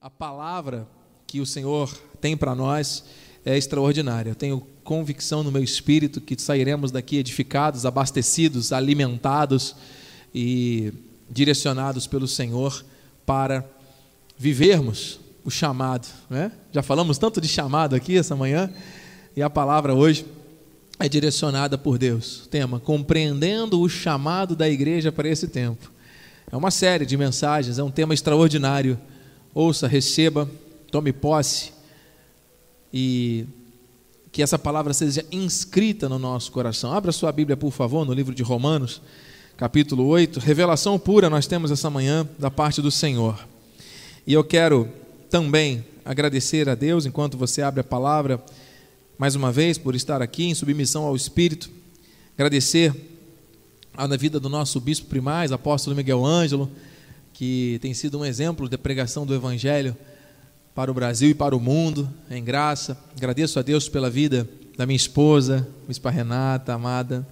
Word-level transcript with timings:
A 0.00 0.08
palavra 0.08 0.86
que 1.26 1.40
o 1.40 1.46
Senhor 1.46 1.92
tem 2.20 2.36
para 2.36 2.54
nós 2.54 3.02
é 3.44 3.58
extraordinária. 3.58 4.30
Eu 4.30 4.34
tenho 4.36 4.64
convicção 4.84 5.42
no 5.42 5.50
meu 5.50 5.62
espírito 5.62 6.20
que 6.20 6.40
sairemos 6.40 6.92
daqui 6.92 7.16
edificados, 7.16 7.84
abastecidos, 7.84 8.72
alimentados 8.72 9.74
e 10.32 10.92
direcionados 11.28 12.06
pelo 12.06 12.28
Senhor 12.28 12.84
para 13.26 13.68
vivermos 14.38 15.18
o 15.44 15.50
chamado. 15.50 16.06
Né? 16.30 16.52
Já 16.70 16.80
falamos 16.80 17.18
tanto 17.18 17.40
de 17.40 17.48
chamado 17.48 17.96
aqui 17.96 18.16
essa 18.16 18.36
manhã 18.36 18.72
e 19.34 19.42
a 19.42 19.50
palavra 19.50 19.94
hoje 19.94 20.24
é 21.00 21.08
direcionada 21.08 21.76
por 21.76 21.98
Deus. 21.98 22.46
Tema: 22.48 22.78
Compreendendo 22.78 23.80
o 23.80 23.88
chamado 23.88 24.54
da 24.54 24.68
igreja 24.68 25.10
para 25.10 25.28
esse 25.28 25.48
tempo. 25.48 25.90
É 26.52 26.56
uma 26.56 26.70
série 26.70 27.04
de 27.04 27.16
mensagens, 27.16 27.80
é 27.80 27.82
um 27.82 27.90
tema 27.90 28.14
extraordinário 28.14 28.96
ouça, 29.54 29.86
receba, 29.86 30.48
tome 30.90 31.12
posse 31.12 31.72
e 32.92 33.46
que 34.30 34.42
essa 34.42 34.58
palavra 34.58 34.92
seja 34.92 35.24
inscrita 35.32 36.08
no 36.08 36.18
nosso 36.18 36.52
coração. 36.52 36.92
Abra 36.92 37.12
sua 37.12 37.32
Bíblia, 37.32 37.56
por 37.56 37.72
favor, 37.72 38.04
no 38.04 38.12
livro 38.12 38.34
de 38.34 38.42
Romanos, 38.42 39.00
capítulo 39.56 40.06
8. 40.06 40.38
Revelação 40.40 40.98
pura 40.98 41.28
nós 41.28 41.46
temos 41.46 41.70
essa 41.70 41.90
manhã 41.90 42.28
da 42.38 42.50
parte 42.50 42.80
do 42.80 42.90
Senhor. 42.90 43.46
E 44.26 44.32
eu 44.32 44.44
quero 44.44 44.88
também 45.30 45.84
agradecer 46.04 46.68
a 46.68 46.74
Deus 46.74 47.06
enquanto 47.06 47.36
você 47.36 47.62
abre 47.62 47.80
a 47.80 47.84
palavra, 47.84 48.42
mais 49.18 49.34
uma 49.34 49.50
vez, 49.50 49.76
por 49.76 49.94
estar 49.94 50.22
aqui 50.22 50.44
em 50.44 50.54
submissão 50.54 51.04
ao 51.04 51.16
Espírito. 51.16 51.70
Agradecer 52.36 52.94
a 53.96 54.06
vida 54.16 54.38
do 54.38 54.48
nosso 54.48 54.80
bispo 54.80 55.08
primaz, 55.08 55.50
apóstolo 55.50 55.96
Miguel 55.96 56.24
Ângelo 56.24 56.70
que 57.38 57.78
tem 57.80 57.94
sido 57.94 58.18
um 58.18 58.24
exemplo 58.24 58.68
de 58.68 58.76
pregação 58.76 59.24
do 59.24 59.32
Evangelho 59.32 59.96
para 60.74 60.90
o 60.90 60.94
Brasil 60.94 61.30
e 61.30 61.34
para 61.34 61.54
o 61.54 61.60
mundo, 61.60 62.12
em 62.28 62.42
graça. 62.42 62.98
Agradeço 63.16 63.60
a 63.60 63.62
Deus 63.62 63.88
pela 63.88 64.10
vida 64.10 64.48
da 64.76 64.84
minha 64.84 64.96
esposa, 64.96 65.64
Bispa 65.86 66.10
Renata, 66.10 66.74
amada, 66.74 67.24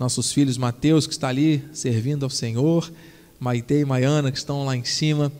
nossos 0.00 0.32
filhos 0.32 0.58
Mateus, 0.58 1.06
que 1.06 1.12
está 1.12 1.28
ali 1.28 1.62
servindo 1.72 2.24
ao 2.24 2.30
Senhor, 2.30 2.92
Maite 3.38 3.74
e 3.74 3.84
Maiana, 3.84 4.32
que 4.32 4.38
estão 4.38 4.64
lá 4.64 4.76
em 4.76 4.82
cima, 4.82 5.30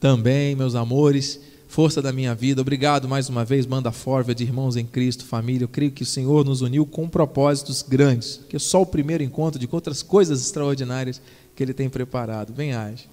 também, 0.00 0.56
meus 0.56 0.74
amores, 0.74 1.38
força 1.68 2.02
da 2.02 2.12
minha 2.12 2.34
vida. 2.34 2.60
Obrigado 2.60 3.08
mais 3.08 3.28
uma 3.28 3.44
vez, 3.44 3.66
Banda 3.66 3.92
de 4.34 4.42
irmãos 4.42 4.76
em 4.76 4.84
Cristo, 4.84 5.24
família. 5.24 5.62
Eu 5.62 5.68
creio 5.68 5.92
que 5.92 6.02
o 6.02 6.06
Senhor 6.06 6.44
nos 6.44 6.60
uniu 6.60 6.84
com 6.84 7.08
propósitos 7.08 7.82
grandes, 7.82 8.40
que 8.48 8.56
é 8.56 8.58
só 8.58 8.82
o 8.82 8.86
primeiro 8.86 9.22
encontro 9.22 9.60
de 9.60 9.68
outras 9.70 10.02
coisas 10.02 10.40
extraordinárias 10.40 11.22
que 11.54 11.62
Ele 11.62 11.72
tem 11.72 11.88
preparado. 11.88 12.52
Bem 12.52 12.74
age 12.74 13.08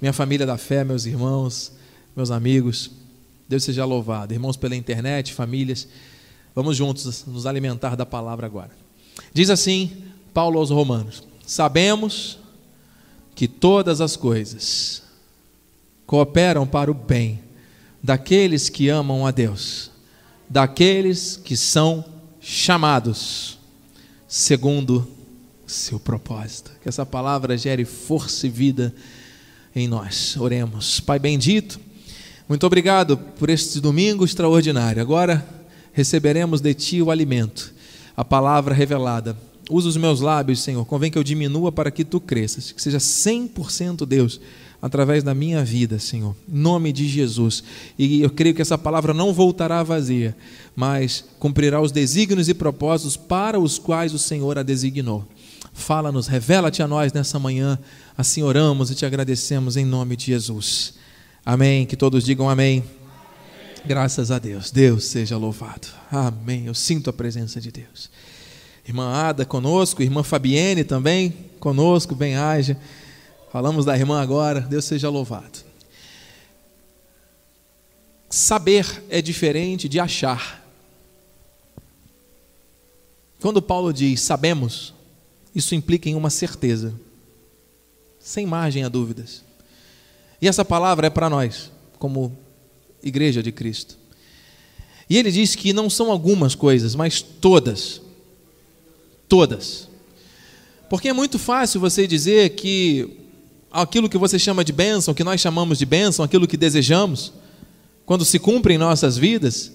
minha 0.00 0.12
família 0.12 0.46
da 0.46 0.56
fé, 0.56 0.84
meus 0.84 1.06
irmãos, 1.06 1.72
meus 2.14 2.30
amigos. 2.30 2.90
Deus 3.48 3.64
seja 3.64 3.84
louvado. 3.84 4.32
Irmãos 4.32 4.56
pela 4.56 4.76
internet, 4.76 5.32
famílias, 5.32 5.88
vamos 6.54 6.76
juntos 6.76 7.24
nos 7.26 7.46
alimentar 7.46 7.96
da 7.96 8.04
palavra 8.04 8.46
agora. 8.46 8.70
Diz 9.32 9.50
assim 9.50 10.04
Paulo 10.34 10.58
aos 10.58 10.70
Romanos: 10.70 11.22
Sabemos 11.46 12.38
que 13.34 13.46
todas 13.46 14.00
as 14.00 14.16
coisas 14.16 15.02
cooperam 16.06 16.66
para 16.66 16.90
o 16.90 16.94
bem 16.94 17.40
daqueles 18.02 18.68
que 18.68 18.88
amam 18.88 19.26
a 19.26 19.30
Deus, 19.30 19.90
daqueles 20.48 21.36
que 21.36 21.56
são 21.56 22.04
chamados 22.40 23.58
segundo 24.28 25.08
seu 25.66 25.98
propósito. 25.98 26.70
Que 26.82 26.88
essa 26.88 27.04
palavra 27.04 27.56
gere 27.58 27.84
força 27.84 28.46
e 28.46 28.50
vida 28.50 28.94
em 29.76 29.86
nós. 29.86 30.36
Oremos. 30.38 31.00
Pai 31.00 31.18
bendito, 31.18 31.78
muito 32.48 32.66
obrigado 32.66 33.18
por 33.18 33.50
este 33.50 33.78
domingo 33.78 34.24
extraordinário. 34.24 35.02
Agora 35.02 35.46
receberemos 35.92 36.62
de 36.62 36.72
Ti 36.72 37.02
o 37.02 37.10
alimento, 37.10 37.74
a 38.16 38.24
palavra 38.24 38.74
revelada. 38.74 39.36
Usa 39.68 39.88
os 39.88 39.96
meus 39.96 40.20
lábios, 40.20 40.60
Senhor. 40.60 40.84
Convém 40.86 41.10
que 41.10 41.18
eu 41.18 41.24
diminua 41.24 41.70
para 41.70 41.90
que 41.90 42.04
Tu 42.04 42.20
cresças. 42.20 42.72
Que 42.72 42.80
seja 42.80 42.98
100% 42.98 44.06
Deus 44.06 44.40
através 44.80 45.22
da 45.22 45.34
minha 45.34 45.62
vida, 45.64 45.98
Senhor. 45.98 46.34
Em 46.48 46.56
nome 46.56 46.92
de 46.92 47.06
Jesus. 47.06 47.62
E 47.98 48.22
eu 48.22 48.30
creio 48.30 48.54
que 48.54 48.62
essa 48.62 48.78
palavra 48.78 49.12
não 49.12 49.32
voltará 49.32 49.82
vazia, 49.82 50.34
mas 50.74 51.24
cumprirá 51.38 51.82
os 51.82 51.92
desígnios 51.92 52.48
e 52.48 52.54
propósitos 52.54 53.16
para 53.16 53.58
os 53.58 53.78
quais 53.78 54.14
o 54.14 54.18
Senhor 54.18 54.56
a 54.56 54.62
designou. 54.62 55.26
Fala-nos, 55.76 56.26
revela-te 56.26 56.82
a 56.82 56.88
nós 56.88 57.12
nessa 57.12 57.38
manhã. 57.38 57.78
Assim 58.16 58.42
oramos 58.42 58.90
e 58.90 58.94
te 58.94 59.04
agradecemos 59.04 59.76
em 59.76 59.84
nome 59.84 60.16
de 60.16 60.24
Jesus. 60.26 60.94
Amém. 61.44 61.84
Que 61.84 61.94
todos 61.94 62.24
digam 62.24 62.48
amém. 62.48 62.82
Graças 63.84 64.30
a 64.30 64.38
Deus. 64.38 64.70
Deus 64.70 65.04
seja 65.04 65.36
louvado. 65.36 65.86
Amém. 66.10 66.66
Eu 66.66 66.74
sinto 66.74 67.10
a 67.10 67.12
presença 67.12 67.60
de 67.60 67.70
Deus. 67.70 68.10
Irmã 68.88 69.12
Ada 69.12 69.44
conosco, 69.44 70.02
irmã 70.02 70.22
Fabienne 70.22 70.82
também 70.82 71.30
conosco, 71.60 72.14
bem 72.14 72.36
haja. 72.36 72.76
Falamos 73.52 73.84
da 73.84 73.96
irmã 73.96 74.20
agora. 74.20 74.62
Deus 74.62 74.86
seja 74.86 75.10
louvado. 75.10 75.58
Saber 78.30 79.04
é 79.10 79.20
diferente 79.20 79.88
de 79.90 80.00
achar. 80.00 80.66
Quando 83.40 83.60
Paulo 83.60 83.92
diz 83.92 84.22
sabemos, 84.22 84.95
isso 85.56 85.74
implica 85.74 86.06
em 86.06 86.14
uma 86.14 86.28
certeza, 86.28 86.92
sem 88.20 88.44
margem 88.44 88.84
a 88.84 88.90
dúvidas. 88.90 89.42
E 90.40 90.46
essa 90.46 90.62
palavra 90.62 91.06
é 91.06 91.10
para 91.10 91.30
nós, 91.30 91.72
como 91.98 92.36
igreja 93.02 93.42
de 93.42 93.50
Cristo. 93.50 93.96
E 95.08 95.16
ele 95.16 95.32
diz 95.32 95.54
que 95.54 95.72
não 95.72 95.88
são 95.88 96.10
algumas 96.12 96.54
coisas, 96.54 96.94
mas 96.94 97.22
todas. 97.22 98.02
Todas. 99.26 99.88
Porque 100.90 101.08
é 101.08 101.12
muito 101.14 101.38
fácil 101.38 101.80
você 101.80 102.06
dizer 102.06 102.50
que 102.50 103.16
aquilo 103.70 104.10
que 104.10 104.18
você 104.18 104.38
chama 104.38 104.62
de 104.62 104.74
bênção, 104.74 105.14
que 105.14 105.24
nós 105.24 105.40
chamamos 105.40 105.78
de 105.78 105.86
bênção, 105.86 106.22
aquilo 106.22 106.46
que 106.46 106.58
desejamos, 106.58 107.32
quando 108.04 108.26
se 108.26 108.38
cumpre 108.38 108.74
em 108.74 108.78
nossas 108.78 109.16
vidas, 109.16 109.72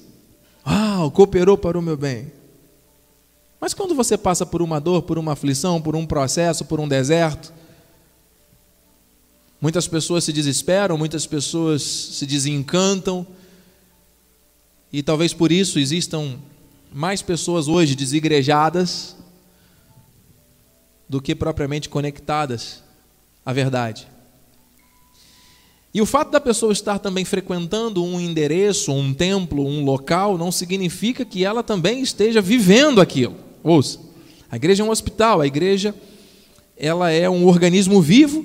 ah, 0.64 1.09
cooperou 1.12 1.58
para 1.58 1.80
o 1.80 1.81
meu 1.81 1.97
bem. 1.97 2.31
Mas 3.62 3.76
quando 3.76 3.94
você 3.94 4.18
passa 4.18 4.44
por 4.44 4.60
uma 4.60 4.82
dor, 4.82 5.04
por 5.04 5.20
uma 5.20 5.34
aflição, 5.34 5.80
por 5.80 5.96
um 5.96 6.04
processo, 6.04 6.66
por 6.66 6.80
um 6.80 6.88
deserto, 6.88 7.54
muitas 9.62 9.88
pessoas 9.88 10.24
se 10.24 10.34
desesperam, 10.34 10.98
muitas 10.98 11.28
pessoas 11.28 11.84
se 11.84 12.26
desencantam, 12.26 13.26
e 14.92 15.04
talvez 15.04 15.32
por 15.32 15.52
isso 15.52 15.78
existam 15.78 16.40
mais 16.92 17.22
pessoas 17.22 17.68
hoje 17.68 17.96
desigrejadas 17.96 19.16
do 21.08 21.22
que 21.22 21.36
propriamente 21.36 21.88
conectadas 21.88 22.82
à 23.46 23.54
verdade. 23.54 24.08
E 25.94 26.02
o 26.02 26.06
fato 26.08 26.32
da 26.32 26.42
pessoa 26.42 26.74
estar 26.74 26.98
também 26.98 27.26
frequentando 27.26 28.04
um 28.04 28.20
endereço, 28.20 28.92
um 28.92 29.14
templo, 29.14 29.64
um 29.64 29.86
local, 29.86 30.36
não 30.36 30.52
significa 30.52 31.24
que 31.24 31.46
ela 31.46 31.62
também 31.62 32.02
esteja 32.02 32.42
vivendo 32.42 33.00
aquilo. 33.00 33.51
Ouça, 33.64 34.00
a 34.50 34.56
igreja 34.56 34.84
é 34.84 34.86
um 34.86 34.90
hospital, 34.90 35.42
a 35.42 35.48
igreja 35.48 35.96
ela 36.78 37.12
é 37.12 37.30
um 37.30 37.46
organismo 37.46 38.02
vivo 38.02 38.44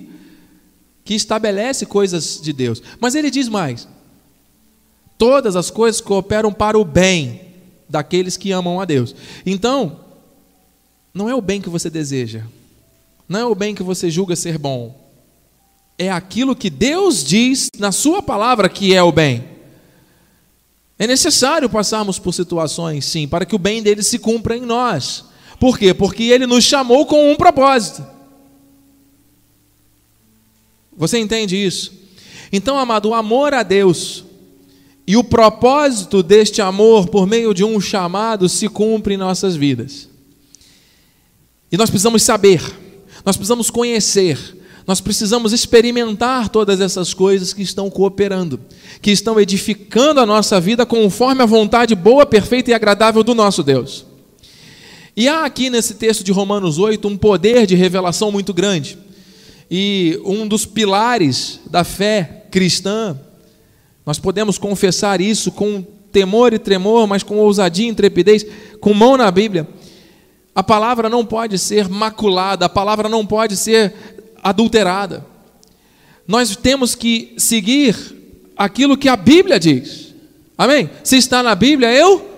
que 1.04 1.14
estabelece 1.14 1.86
coisas 1.86 2.40
de 2.42 2.52
Deus. 2.52 2.82
Mas 3.00 3.14
ele 3.14 3.30
diz 3.30 3.48
mais: 3.48 3.88
todas 5.16 5.56
as 5.56 5.70
coisas 5.70 6.00
cooperam 6.00 6.52
para 6.52 6.78
o 6.78 6.84
bem 6.84 7.40
daqueles 7.88 8.36
que 8.36 8.52
amam 8.52 8.80
a 8.80 8.84
Deus. 8.84 9.14
Então, 9.44 10.00
não 11.14 11.30
é 11.30 11.34
o 11.34 11.40
bem 11.40 11.60
que 11.62 11.68
você 11.70 11.88
deseja, 11.88 12.42
não 13.28 13.40
é 13.40 13.46
o 13.46 13.54
bem 13.54 13.74
que 13.74 13.82
você 13.82 14.10
julga 14.10 14.36
ser 14.36 14.58
bom, 14.58 14.94
é 15.98 16.10
aquilo 16.10 16.54
que 16.54 16.68
Deus 16.68 17.24
diz 17.24 17.70
na 17.78 17.90
Sua 17.90 18.22
palavra 18.22 18.68
que 18.68 18.94
é 18.94 19.02
o 19.02 19.10
bem. 19.10 19.55
É 20.98 21.06
necessário 21.06 21.68
passarmos 21.68 22.18
por 22.18 22.32
situações, 22.32 23.04
sim, 23.04 23.28
para 23.28 23.44
que 23.44 23.54
o 23.54 23.58
bem 23.58 23.82
dele 23.82 24.02
se 24.02 24.18
cumpra 24.18 24.56
em 24.56 24.62
nós. 24.62 25.24
Por 25.60 25.78
quê? 25.78 25.92
Porque 25.92 26.24
ele 26.24 26.46
nos 26.46 26.64
chamou 26.64 27.06
com 27.06 27.30
um 27.30 27.36
propósito. 27.36 28.06
Você 30.96 31.18
entende 31.18 31.56
isso? 31.56 31.92
Então, 32.50 32.78
amado, 32.78 33.10
o 33.10 33.14
amor 33.14 33.52
a 33.52 33.62
Deus 33.62 34.24
e 35.06 35.16
o 35.16 35.22
propósito 35.22 36.22
deste 36.22 36.60
amor 36.62 37.08
por 37.08 37.26
meio 37.26 37.52
de 37.54 37.62
um 37.62 37.80
chamado 37.80 38.48
se 38.48 38.68
cumpre 38.68 39.14
em 39.14 39.18
nossas 39.18 39.54
vidas. 39.54 40.08
E 41.70 41.76
nós 41.76 41.90
precisamos 41.90 42.22
saber, 42.22 42.60
nós 43.24 43.36
precisamos 43.36 43.70
conhecer, 43.70 44.38
nós 44.86 45.00
precisamos 45.00 45.52
experimentar 45.52 46.48
todas 46.48 46.80
essas 46.80 47.12
coisas 47.12 47.52
que 47.52 47.62
estão 47.62 47.90
cooperando, 47.90 48.60
que 49.02 49.10
estão 49.10 49.40
edificando 49.40 50.20
a 50.20 50.26
nossa 50.26 50.60
vida 50.60 50.86
conforme 50.86 51.42
a 51.42 51.46
vontade 51.46 51.94
boa, 51.94 52.24
perfeita 52.24 52.70
e 52.70 52.74
agradável 52.74 53.24
do 53.24 53.34
nosso 53.34 53.64
Deus. 53.64 54.06
E 55.16 55.28
há 55.28 55.44
aqui 55.44 55.70
nesse 55.70 55.94
texto 55.94 56.22
de 56.22 56.30
Romanos 56.30 56.78
8 56.78 57.08
um 57.08 57.16
poder 57.16 57.66
de 57.66 57.74
revelação 57.74 58.30
muito 58.30 58.54
grande. 58.54 58.98
E 59.68 60.20
um 60.24 60.46
dos 60.46 60.64
pilares 60.64 61.58
da 61.68 61.82
fé 61.82 62.44
cristã 62.50 63.18
Nós 64.04 64.20
podemos 64.20 64.56
confessar 64.56 65.20
isso 65.20 65.50
com 65.50 65.82
temor 66.12 66.54
e 66.54 66.58
tremor, 66.60 67.08
mas 67.08 67.24
com 67.24 67.38
ousadia 67.38 67.86
e 67.86 67.90
intrepidez, 67.90 68.46
com 68.80 68.94
mão 68.94 69.16
na 69.16 69.28
Bíblia. 69.32 69.66
A 70.54 70.62
palavra 70.62 71.10
não 71.10 71.26
pode 71.26 71.58
ser 71.58 71.88
maculada, 71.88 72.66
a 72.66 72.68
palavra 72.68 73.08
não 73.08 73.26
pode 73.26 73.56
ser 73.56 74.15
adulterada. 74.42 75.24
Nós 76.26 76.56
temos 76.56 76.94
que 76.94 77.34
seguir 77.38 77.94
aquilo 78.56 78.96
que 78.96 79.08
a 79.08 79.16
Bíblia 79.16 79.60
diz. 79.60 80.14
Amém? 80.58 80.90
Se 81.04 81.16
está 81.16 81.42
na 81.42 81.54
Bíblia, 81.54 81.92
eu 81.92 82.28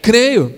creio. 0.00 0.54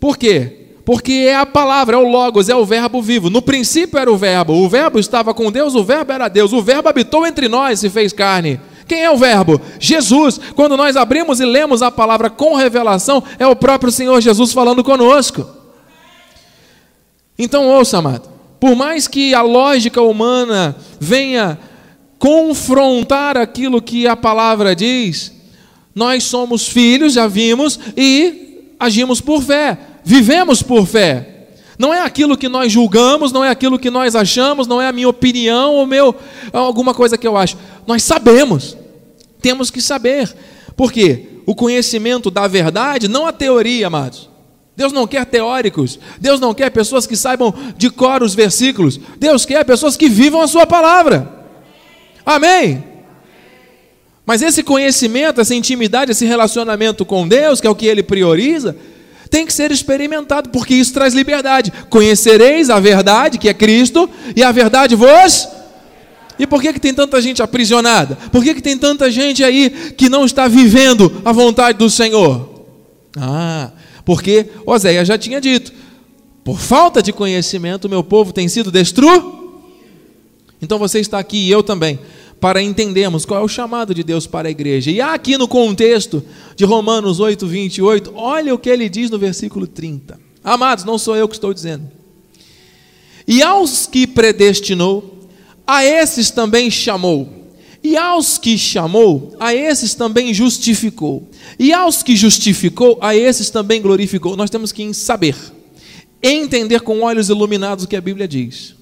Por 0.00 0.16
quê? 0.16 0.64
Porque 0.84 1.12
é 1.12 1.36
a 1.36 1.46
palavra, 1.46 1.96
é 1.96 1.98
o 1.98 2.08
Logos, 2.08 2.48
é 2.48 2.54
o 2.54 2.64
Verbo 2.64 3.00
vivo. 3.00 3.30
No 3.30 3.40
princípio 3.40 3.98
era 3.98 4.12
o 4.12 4.16
Verbo, 4.16 4.52
o 4.52 4.68
Verbo 4.68 4.98
estava 4.98 5.32
com 5.32 5.50
Deus, 5.50 5.74
o 5.74 5.84
Verbo 5.84 6.12
era 6.12 6.28
Deus, 6.28 6.52
o 6.52 6.62
Verbo 6.62 6.88
habitou 6.88 7.26
entre 7.26 7.48
nós 7.48 7.82
e 7.82 7.88
fez 7.88 8.12
carne. 8.12 8.60
Quem 8.86 9.02
é 9.02 9.10
o 9.10 9.16
Verbo? 9.16 9.60
Jesus. 9.78 10.38
Quando 10.54 10.76
nós 10.76 10.94
abrimos 10.96 11.40
e 11.40 11.44
lemos 11.46 11.80
a 11.80 11.90
palavra 11.90 12.28
com 12.28 12.54
revelação, 12.54 13.22
é 13.38 13.46
o 13.46 13.56
próprio 13.56 13.90
Senhor 13.90 14.20
Jesus 14.20 14.52
falando 14.52 14.84
conosco. 14.84 15.46
Então, 17.38 17.66
ouça, 17.66 17.98
amado. 17.98 18.33
Por 18.58 18.74
mais 18.74 19.06
que 19.06 19.34
a 19.34 19.42
lógica 19.42 20.00
humana 20.00 20.76
venha 20.98 21.58
confrontar 22.18 23.36
aquilo 23.36 23.82
que 23.82 24.06
a 24.06 24.16
palavra 24.16 24.74
diz, 24.74 25.32
nós 25.94 26.24
somos 26.24 26.66
filhos, 26.66 27.14
já 27.14 27.26
vimos, 27.26 27.78
e 27.96 28.72
agimos 28.80 29.20
por 29.20 29.42
fé, 29.42 29.78
vivemos 30.04 30.62
por 30.62 30.86
fé. 30.86 31.34
Não 31.78 31.92
é 31.92 32.00
aquilo 32.00 32.36
que 32.36 32.48
nós 32.48 32.72
julgamos, 32.72 33.32
não 33.32 33.44
é 33.44 33.50
aquilo 33.50 33.78
que 33.78 33.90
nós 33.90 34.14
achamos, 34.14 34.66
não 34.66 34.80
é 34.80 34.86
a 34.86 34.92
minha 34.92 35.08
opinião 35.08 35.74
ou 35.74 35.86
meu 35.86 36.14
alguma 36.52 36.94
coisa 36.94 37.18
que 37.18 37.26
eu 37.26 37.36
acho. 37.36 37.56
Nós 37.86 38.02
sabemos. 38.02 38.76
Temos 39.40 39.70
que 39.70 39.82
saber. 39.82 40.34
Por 40.76 40.92
quê? 40.92 41.40
O 41.44 41.54
conhecimento 41.54 42.30
da 42.30 42.46
verdade, 42.46 43.08
não 43.08 43.26
a 43.26 43.32
teoria, 43.32 43.88
amados. 43.88 44.30
Deus 44.76 44.92
não 44.92 45.06
quer 45.06 45.24
teóricos. 45.24 45.98
Deus 46.20 46.40
não 46.40 46.52
quer 46.52 46.70
pessoas 46.70 47.06
que 47.06 47.16
saibam 47.16 47.54
de 47.76 47.90
cor 47.90 48.22
os 48.22 48.34
versículos. 48.34 48.98
Deus 49.18 49.44
quer 49.44 49.64
pessoas 49.64 49.96
que 49.96 50.08
vivam 50.08 50.40
a 50.40 50.48
sua 50.48 50.66
palavra. 50.66 51.28
Amém. 52.26 52.82
Mas 54.26 54.42
esse 54.42 54.62
conhecimento, 54.62 55.40
essa 55.40 55.54
intimidade, 55.54 56.10
esse 56.10 56.24
relacionamento 56.24 57.04
com 57.04 57.28
Deus, 57.28 57.60
que 57.60 57.66
é 57.66 57.70
o 57.70 57.74
que 57.74 57.86
ele 57.86 58.02
prioriza, 58.02 58.74
tem 59.30 59.44
que 59.44 59.52
ser 59.52 59.70
experimentado, 59.70 60.48
porque 60.48 60.74
isso 60.74 60.92
traz 60.94 61.12
liberdade. 61.12 61.72
Conhecereis 61.90 62.70
a 62.70 62.80
verdade, 62.80 63.38
que 63.38 63.48
é 63.48 63.54
Cristo, 63.54 64.08
e 64.34 64.42
a 64.42 64.50
verdade 64.50 64.96
vos. 64.96 65.48
E 66.38 66.46
por 66.46 66.60
que, 66.60 66.72
que 66.72 66.80
tem 66.80 66.94
tanta 66.94 67.20
gente 67.20 67.42
aprisionada? 67.42 68.16
Por 68.32 68.42
que, 68.42 68.54
que 68.54 68.62
tem 68.62 68.76
tanta 68.76 69.10
gente 69.10 69.44
aí 69.44 69.70
que 69.96 70.08
não 70.08 70.24
está 70.24 70.48
vivendo 70.48 71.20
a 71.24 71.30
vontade 71.30 71.78
do 71.78 71.88
Senhor? 71.88 72.66
Ah, 73.16 73.70
porque 74.04 74.46
Oséia 74.66 75.04
já 75.04 75.16
tinha 75.16 75.40
dito: 75.40 75.72
por 76.42 76.58
falta 76.58 77.02
de 77.02 77.12
conhecimento, 77.12 77.88
meu 77.88 78.04
povo 78.04 78.32
tem 78.32 78.48
sido 78.48 78.70
destruído. 78.70 79.44
Então 80.60 80.78
você 80.78 81.00
está 81.00 81.18
aqui 81.18 81.38
e 81.38 81.50
eu 81.50 81.62
também 81.62 81.98
para 82.44 82.60
entendermos 82.60 83.24
qual 83.24 83.40
é 83.40 83.42
o 83.42 83.48
chamado 83.48 83.94
de 83.94 84.02
Deus 84.02 84.26
para 84.26 84.48
a 84.48 84.50
igreja. 84.50 84.90
E 84.90 85.00
aqui 85.00 85.38
no 85.38 85.48
contexto 85.48 86.22
de 86.54 86.64
Romanos 86.66 87.18
8, 87.18 87.46
28, 87.46 88.12
olha 88.14 88.54
o 88.54 88.58
que 88.58 88.68
ele 88.68 88.86
diz 88.88 89.08
no 89.10 89.18
versículo 89.18 89.66
30. 89.66 90.20
Amados, 90.44 90.84
não 90.84 90.98
sou 90.98 91.16
eu 91.16 91.26
que 91.26 91.34
estou 91.34 91.54
dizendo. 91.54 91.90
E 93.26 93.42
aos 93.42 93.86
que 93.86 94.06
predestinou, 94.06 95.26
a 95.66 95.86
esses 95.86 96.30
também 96.30 96.70
chamou. 96.70 97.43
E 97.84 97.98
aos 97.98 98.38
que 98.38 98.56
chamou, 98.56 99.36
a 99.38 99.54
esses 99.54 99.94
também 99.94 100.32
justificou. 100.32 101.28
E 101.58 101.70
aos 101.70 102.02
que 102.02 102.16
justificou, 102.16 102.96
a 102.98 103.14
esses 103.14 103.50
também 103.50 103.82
glorificou. 103.82 104.34
Nós 104.38 104.48
temos 104.48 104.72
que 104.72 104.94
saber, 104.94 105.36
entender 106.22 106.80
com 106.80 107.02
olhos 107.02 107.28
iluminados 107.28 107.84
o 107.84 107.88
que 107.88 107.94
a 107.94 108.00
Bíblia 108.00 108.26
diz. 108.26 108.74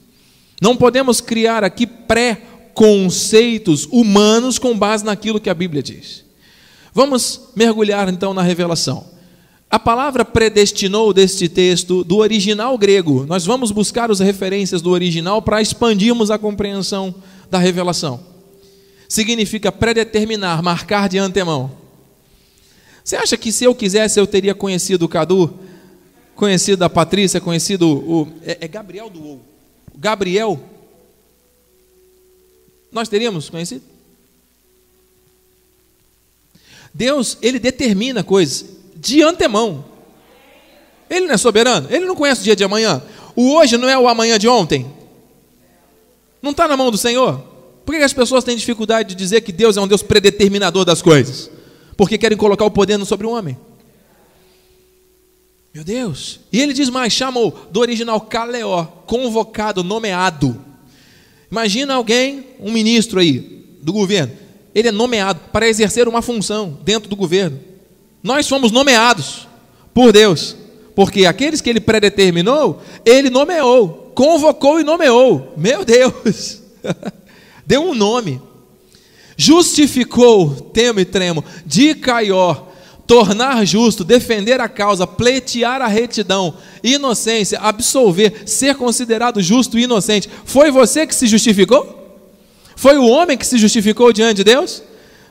Não 0.60 0.76
podemos 0.76 1.20
criar 1.20 1.64
aqui 1.64 1.84
pré 1.84 2.42
conceitos 2.74 3.88
humanos 3.90 4.56
com 4.56 4.78
base 4.78 5.04
naquilo 5.04 5.40
que 5.40 5.50
a 5.50 5.54
Bíblia 5.54 5.82
diz. 5.82 6.24
Vamos 6.94 7.48
mergulhar 7.56 8.08
então 8.08 8.32
na 8.32 8.42
revelação. 8.42 9.10
A 9.68 9.80
palavra 9.80 10.24
predestinou 10.24 11.12
deste 11.12 11.48
texto 11.48 12.04
do 12.04 12.18
original 12.18 12.78
grego. 12.78 13.26
Nós 13.26 13.44
vamos 13.44 13.72
buscar 13.72 14.12
as 14.12 14.20
referências 14.20 14.80
do 14.80 14.90
original 14.90 15.42
para 15.42 15.60
expandirmos 15.60 16.30
a 16.30 16.38
compreensão 16.38 17.12
da 17.50 17.58
revelação. 17.58 18.31
Significa 19.12 19.70
predeterminar, 19.70 20.62
marcar 20.62 21.06
de 21.06 21.18
antemão. 21.18 21.70
Você 23.04 23.14
acha 23.14 23.36
que 23.36 23.52
se 23.52 23.62
eu 23.62 23.74
quisesse 23.74 24.18
eu 24.18 24.26
teria 24.26 24.54
conhecido 24.54 25.02
o 25.02 25.08
Cadu, 25.08 25.52
conhecido 26.34 26.82
a 26.82 26.88
Patrícia, 26.88 27.38
conhecido 27.38 27.86
o. 27.90 28.32
É, 28.42 28.56
é 28.62 28.66
Gabriel 28.66 29.10
do 29.10 29.38
Gabriel 29.94 30.58
nós 32.90 33.06
teríamos 33.06 33.50
conhecido? 33.50 33.84
Deus, 36.94 37.36
ele 37.42 37.58
determina 37.58 38.24
coisas 38.24 38.64
de 38.96 39.22
antemão. 39.22 39.84
Ele 41.10 41.26
não 41.26 41.34
é 41.34 41.36
soberano, 41.36 41.86
ele 41.90 42.06
não 42.06 42.16
conhece 42.16 42.40
o 42.40 42.44
dia 42.44 42.56
de 42.56 42.64
amanhã. 42.64 43.02
O 43.36 43.56
hoje 43.56 43.76
não 43.76 43.90
é 43.90 43.98
o 43.98 44.08
amanhã 44.08 44.38
de 44.38 44.48
ontem. 44.48 44.90
Não 46.40 46.52
está 46.52 46.66
na 46.66 46.78
mão 46.78 46.90
do 46.90 46.96
Senhor. 46.96 47.51
Por 47.84 47.94
que 47.94 48.02
as 48.02 48.12
pessoas 48.12 48.44
têm 48.44 48.56
dificuldade 48.56 49.10
de 49.10 49.14
dizer 49.14 49.40
que 49.40 49.52
Deus 49.52 49.76
é 49.76 49.80
um 49.80 49.88
Deus 49.88 50.02
predeterminador 50.02 50.84
das 50.84 51.02
coisas? 51.02 51.50
Porque 51.96 52.16
querem 52.16 52.38
colocar 52.38 52.64
o 52.64 52.70
poder 52.70 53.04
sobre 53.04 53.26
o 53.26 53.30
homem. 53.30 53.56
Meu 55.74 55.82
Deus. 55.82 56.40
E 56.52 56.60
ele 56.60 56.72
diz 56.72 56.88
mais: 56.88 57.12
chamou 57.12 57.68
do 57.70 57.80
original 57.80 58.20
Kaleó, 58.20 58.84
convocado, 59.06 59.82
nomeado. 59.82 60.58
Imagina 61.50 61.94
alguém, 61.94 62.46
um 62.60 62.70
ministro 62.70 63.20
aí 63.20 63.66
do 63.82 63.92
governo, 63.92 64.32
ele 64.74 64.88
é 64.88 64.92
nomeado 64.92 65.40
para 65.52 65.68
exercer 65.68 66.08
uma 66.08 66.22
função 66.22 66.78
dentro 66.82 67.08
do 67.08 67.16
governo. 67.16 67.58
Nós 68.22 68.48
fomos 68.48 68.70
nomeados 68.70 69.48
por 69.92 70.12
Deus, 70.12 70.56
porque 70.94 71.26
aqueles 71.26 71.60
que 71.60 71.68
ele 71.68 71.80
predeterminou, 71.80 72.80
ele 73.04 73.28
nomeou, 73.28 74.12
convocou 74.14 74.80
e 74.80 74.84
nomeou. 74.84 75.52
Meu 75.56 75.84
Deus! 75.84 76.62
Deu 77.66 77.82
um 77.82 77.94
nome. 77.94 78.40
Justificou, 79.36 80.50
temo 80.50 81.00
e 81.00 81.04
tremo, 81.04 81.44
de 81.64 81.94
Caió, 81.94 82.66
tornar 83.06 83.64
justo, 83.64 84.04
defender 84.04 84.60
a 84.60 84.68
causa, 84.68 85.06
pleitear 85.06 85.82
a 85.82 85.86
retidão, 85.86 86.54
inocência, 86.82 87.58
absolver, 87.58 88.42
ser 88.46 88.74
considerado 88.76 89.42
justo 89.42 89.78
e 89.78 89.82
inocente. 89.82 90.28
Foi 90.44 90.70
você 90.70 91.06
que 91.06 91.14
se 91.14 91.26
justificou? 91.26 92.20
Foi 92.76 92.96
o 92.96 93.06
homem 93.06 93.36
que 93.36 93.46
se 93.46 93.58
justificou 93.58 94.12
diante 94.12 94.38
de 94.38 94.44
Deus? 94.44 94.82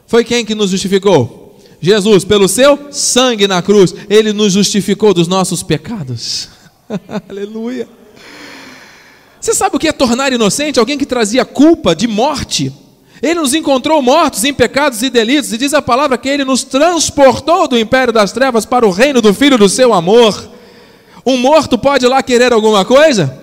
Foi 0.07 0.23
quem 0.23 0.45
que 0.45 0.55
nos 0.55 0.71
justificou? 0.71 1.59
Jesus, 1.81 2.23
pelo 2.23 2.47
seu 2.47 2.91
sangue 2.91 3.47
na 3.47 3.61
cruz, 3.61 3.95
ele 4.09 4.31
nos 4.31 4.53
justificou 4.53 5.13
dos 5.13 5.27
nossos 5.27 5.63
pecados. 5.63 6.49
Aleluia. 7.27 7.87
Você 9.41 9.53
sabe 9.53 9.75
o 9.75 9.79
que 9.79 9.89
é 9.89 9.91
tornar 9.91 10.31
inocente? 10.31 10.79
Alguém 10.79 10.97
que 10.97 11.05
trazia 11.05 11.43
culpa 11.43 11.93
de 11.93 12.07
morte 12.07 12.71
ele 13.21 13.39
nos 13.39 13.53
encontrou 13.53 14.01
mortos 14.01 14.43
em 14.43 14.53
pecados 14.53 15.03
e 15.03 15.09
delitos, 15.09 15.53
e 15.53 15.57
diz 15.57 15.73
a 15.75 15.81
palavra 15.81 16.17
que 16.17 16.27
ele 16.27 16.43
nos 16.43 16.63
transportou 16.63 17.67
do 17.67 17.77
império 17.77 18.11
das 18.11 18.31
trevas 18.31 18.65
para 18.65 18.85
o 18.85 18.89
reino 18.89 19.21
do 19.21 19.31
Filho 19.31 19.59
do 19.59 19.69
seu 19.69 19.93
amor. 19.93 20.49
Um 21.23 21.37
morto 21.37 21.77
pode 21.77 22.07
lá 22.07 22.23
querer 22.23 22.51
alguma 22.51 22.83
coisa? 22.83 23.39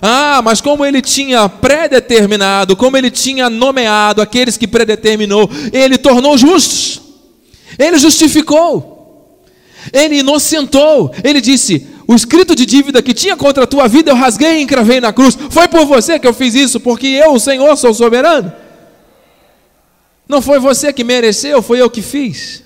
Ah, 0.00 0.40
mas 0.42 0.62
como 0.62 0.86
ele 0.86 1.02
tinha 1.02 1.46
predeterminado, 1.46 2.74
como 2.74 2.96
ele 2.96 3.10
tinha 3.10 3.50
nomeado 3.50 4.22
aqueles 4.22 4.56
que 4.56 4.66
predeterminou, 4.66 5.50
ele 5.72 5.98
tornou 5.98 6.38
justos, 6.38 7.02
ele 7.78 7.98
justificou, 7.98 9.36
ele 9.92 10.20
inocentou, 10.20 11.12
ele 11.22 11.40
disse: 11.42 11.86
O 12.10 12.14
escrito 12.14 12.54
de 12.54 12.64
dívida 12.64 13.02
que 13.02 13.12
tinha 13.12 13.36
contra 13.36 13.64
a 13.64 13.66
tua 13.66 13.86
vida 13.86 14.10
eu 14.10 14.16
rasguei 14.16 14.54
e 14.54 14.62
encravei 14.62 14.98
na 14.98 15.12
cruz, 15.12 15.36
foi 15.50 15.68
por 15.68 15.84
você 15.84 16.18
que 16.18 16.26
eu 16.26 16.32
fiz 16.32 16.54
isso, 16.54 16.80
porque 16.80 17.06
eu, 17.06 17.34
o 17.34 17.38
Senhor, 17.38 17.76
sou 17.76 17.92
soberano. 17.92 18.50
Não 20.26 20.40
foi 20.40 20.58
você 20.58 20.90
que 20.90 21.04
mereceu, 21.04 21.60
foi 21.60 21.82
eu 21.82 21.90
que 21.90 22.00
fiz. 22.00 22.64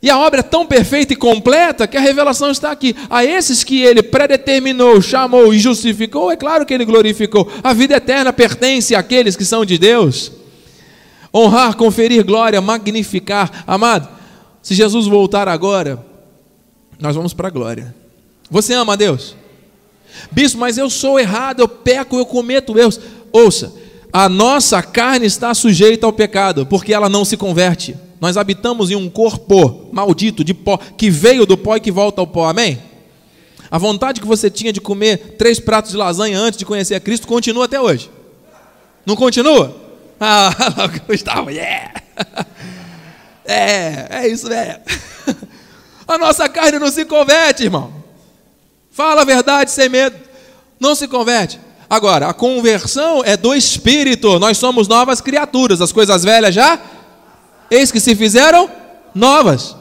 E 0.00 0.08
a 0.08 0.16
obra 0.20 0.38
é 0.38 0.42
tão 0.44 0.64
perfeita 0.64 1.14
e 1.14 1.16
completa 1.16 1.88
que 1.88 1.96
a 1.96 2.00
revelação 2.00 2.48
está 2.48 2.70
aqui. 2.70 2.94
A 3.10 3.24
esses 3.24 3.64
que 3.64 3.82
ele 3.82 4.04
predeterminou, 4.04 5.02
chamou 5.02 5.52
e 5.52 5.58
justificou, 5.58 6.30
é 6.30 6.36
claro 6.36 6.64
que 6.64 6.72
ele 6.72 6.84
glorificou. 6.84 7.50
A 7.60 7.72
vida 7.72 7.96
eterna 7.96 8.32
pertence 8.32 8.94
àqueles 8.94 9.34
que 9.34 9.44
são 9.44 9.64
de 9.64 9.78
Deus. 9.78 10.30
Honrar, 11.34 11.76
conferir 11.76 12.24
glória, 12.24 12.60
magnificar. 12.60 13.64
Amado, 13.66 14.08
se 14.62 14.76
Jesus 14.76 15.08
voltar 15.08 15.48
agora, 15.48 16.06
nós 16.98 17.14
vamos 17.14 17.34
para 17.34 17.48
a 17.48 17.50
glória. 17.50 17.94
Você 18.50 18.74
ama 18.74 18.94
a 18.94 18.96
Deus? 18.96 19.36
Bispo, 20.30 20.58
mas 20.58 20.78
eu 20.78 20.88
sou 20.88 21.18
errado, 21.18 21.60
eu 21.60 21.68
peco, 21.68 22.16
eu 22.16 22.26
cometo 22.26 22.78
erros. 22.78 23.00
Ouça, 23.32 23.72
a 24.12 24.28
nossa 24.28 24.82
carne 24.82 25.26
está 25.26 25.52
sujeita 25.52 26.06
ao 26.06 26.12
pecado, 26.12 26.64
porque 26.66 26.94
ela 26.94 27.08
não 27.08 27.24
se 27.24 27.36
converte. 27.36 27.96
nós 28.20 28.36
habitamos 28.36 28.90
em 28.90 28.96
um 28.96 29.10
corpo 29.10 29.90
maldito 29.92 30.42
de 30.42 30.54
pó, 30.54 30.78
que 30.78 31.10
veio 31.10 31.44
do 31.44 31.56
pó 31.56 31.76
e 31.76 31.80
que 31.80 31.92
volta 31.92 32.20
ao 32.20 32.26
pó, 32.26 32.48
amém? 32.48 32.78
A 33.70 33.78
vontade 33.78 34.20
que 34.20 34.26
você 34.26 34.48
tinha 34.48 34.72
de 34.72 34.80
comer 34.80 35.36
três 35.36 35.60
pratos 35.60 35.90
de 35.90 35.96
lasanha 35.96 36.38
antes 36.38 36.58
de 36.58 36.64
conhecer 36.64 36.94
a 36.94 37.00
Cristo 37.00 37.26
continua 37.26 37.66
até 37.66 37.80
hoje. 37.80 38.10
Não 39.04 39.16
continua? 39.16 39.76
Ah, 40.18 40.50
Gustavo, 41.06 41.50
yeah! 41.50 41.92
É, 43.48 44.08
é 44.10 44.28
isso, 44.28 44.52
é. 44.52 44.80
A 46.06 46.16
nossa 46.16 46.48
carne 46.48 46.78
não 46.78 46.90
se 46.90 47.04
converte, 47.04 47.64
irmão. 47.64 47.92
Fala 48.90 49.22
a 49.22 49.24
verdade 49.24 49.70
sem 49.70 49.88
medo. 49.88 50.16
Não 50.78 50.94
se 50.94 51.08
converte. 51.08 51.58
Agora, 51.88 52.28
a 52.28 52.34
conversão 52.34 53.22
é 53.24 53.36
do 53.36 53.54
espírito. 53.54 54.38
Nós 54.38 54.58
somos 54.58 54.88
novas 54.88 55.20
criaturas. 55.20 55.80
As 55.80 55.92
coisas 55.92 56.22
velhas 56.22 56.54
já, 56.54 56.78
eis 57.70 57.90
que 57.90 58.00
se 58.00 58.14
fizeram 58.14 58.70
novas. 59.14 59.76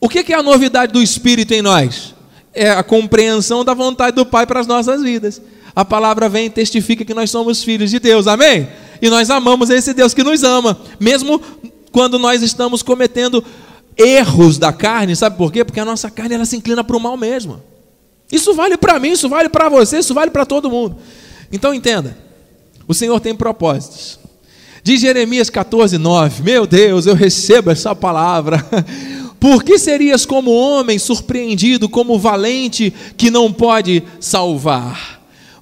O 0.00 0.08
que 0.08 0.32
é 0.32 0.36
a 0.36 0.42
novidade 0.42 0.92
do 0.92 1.02
espírito 1.02 1.54
em 1.54 1.62
nós? 1.62 2.14
É 2.52 2.70
a 2.70 2.82
compreensão 2.82 3.64
da 3.64 3.72
vontade 3.72 4.16
do 4.16 4.26
Pai 4.26 4.46
para 4.46 4.60
as 4.60 4.66
nossas 4.66 5.02
vidas. 5.02 5.40
A 5.74 5.84
palavra 5.84 6.28
vem 6.28 6.46
e 6.46 6.50
testifica 6.50 7.04
que 7.04 7.14
nós 7.14 7.30
somos 7.30 7.62
filhos 7.62 7.90
de 7.90 7.98
Deus, 7.98 8.26
amém? 8.26 8.68
E 9.00 9.08
nós 9.08 9.30
amamos 9.30 9.70
esse 9.70 9.94
Deus 9.94 10.12
que 10.12 10.22
nos 10.22 10.42
ama, 10.42 10.78
mesmo 11.00 11.40
quando 11.90 12.18
nós 12.18 12.42
estamos 12.42 12.82
cometendo 12.82 13.42
erros 13.96 14.58
da 14.58 14.72
carne, 14.72 15.14
sabe 15.14 15.36
por 15.36 15.52
quê? 15.52 15.64
Porque 15.64 15.80
a 15.80 15.84
nossa 15.84 16.10
carne 16.10 16.34
ela 16.34 16.44
se 16.44 16.56
inclina 16.56 16.82
para 16.82 16.96
o 16.96 17.00
mal 17.00 17.16
mesmo. 17.16 17.62
Isso 18.30 18.54
vale 18.54 18.76
para 18.76 18.98
mim, 18.98 19.10
isso 19.10 19.28
vale 19.28 19.48
para 19.48 19.68
você, 19.68 19.98
isso 19.98 20.14
vale 20.14 20.30
para 20.30 20.46
todo 20.46 20.70
mundo. 20.70 20.96
Então 21.52 21.74
entenda, 21.74 22.16
o 22.88 22.94
Senhor 22.94 23.20
tem 23.20 23.34
propósitos. 23.34 24.18
Diz 24.82 25.00
Jeremias 25.00 25.50
14, 25.50 25.98
9: 25.98 26.42
Meu 26.42 26.66
Deus, 26.66 27.06
eu 27.06 27.14
recebo 27.14 27.70
essa 27.70 27.94
palavra. 27.94 28.64
Por 29.38 29.64
que 29.64 29.78
serias 29.78 30.24
como 30.24 30.52
homem 30.52 30.98
surpreendido, 30.98 31.88
como 31.88 32.18
valente 32.18 32.92
que 33.16 33.30
não 33.30 33.52
pode 33.52 34.02
salvar? 34.20 35.11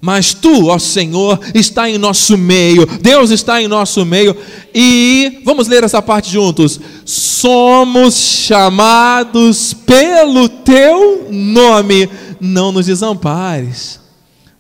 Mas 0.01 0.33
tu, 0.33 0.69
ó 0.69 0.79
Senhor, 0.79 1.39
está 1.55 1.89
em 1.89 1.99
nosso 1.99 2.39
meio, 2.39 2.87
Deus 2.87 3.31
está 3.31 3.61
em 3.61 3.69
nosso 3.69 4.05
meio, 4.07 4.35
e 4.75 5.43
vamos 5.45 5.69
ler 5.69 5.85
essa 5.85 6.01
parte 6.01 6.31
juntos. 6.31 6.81
Somos 7.05 8.15
chamados 8.15 9.75
pelo 9.75 10.49
teu 10.49 11.31
nome, 11.31 12.09
não 12.41 12.73
nos 12.73 12.87
desampares. 12.87 14.01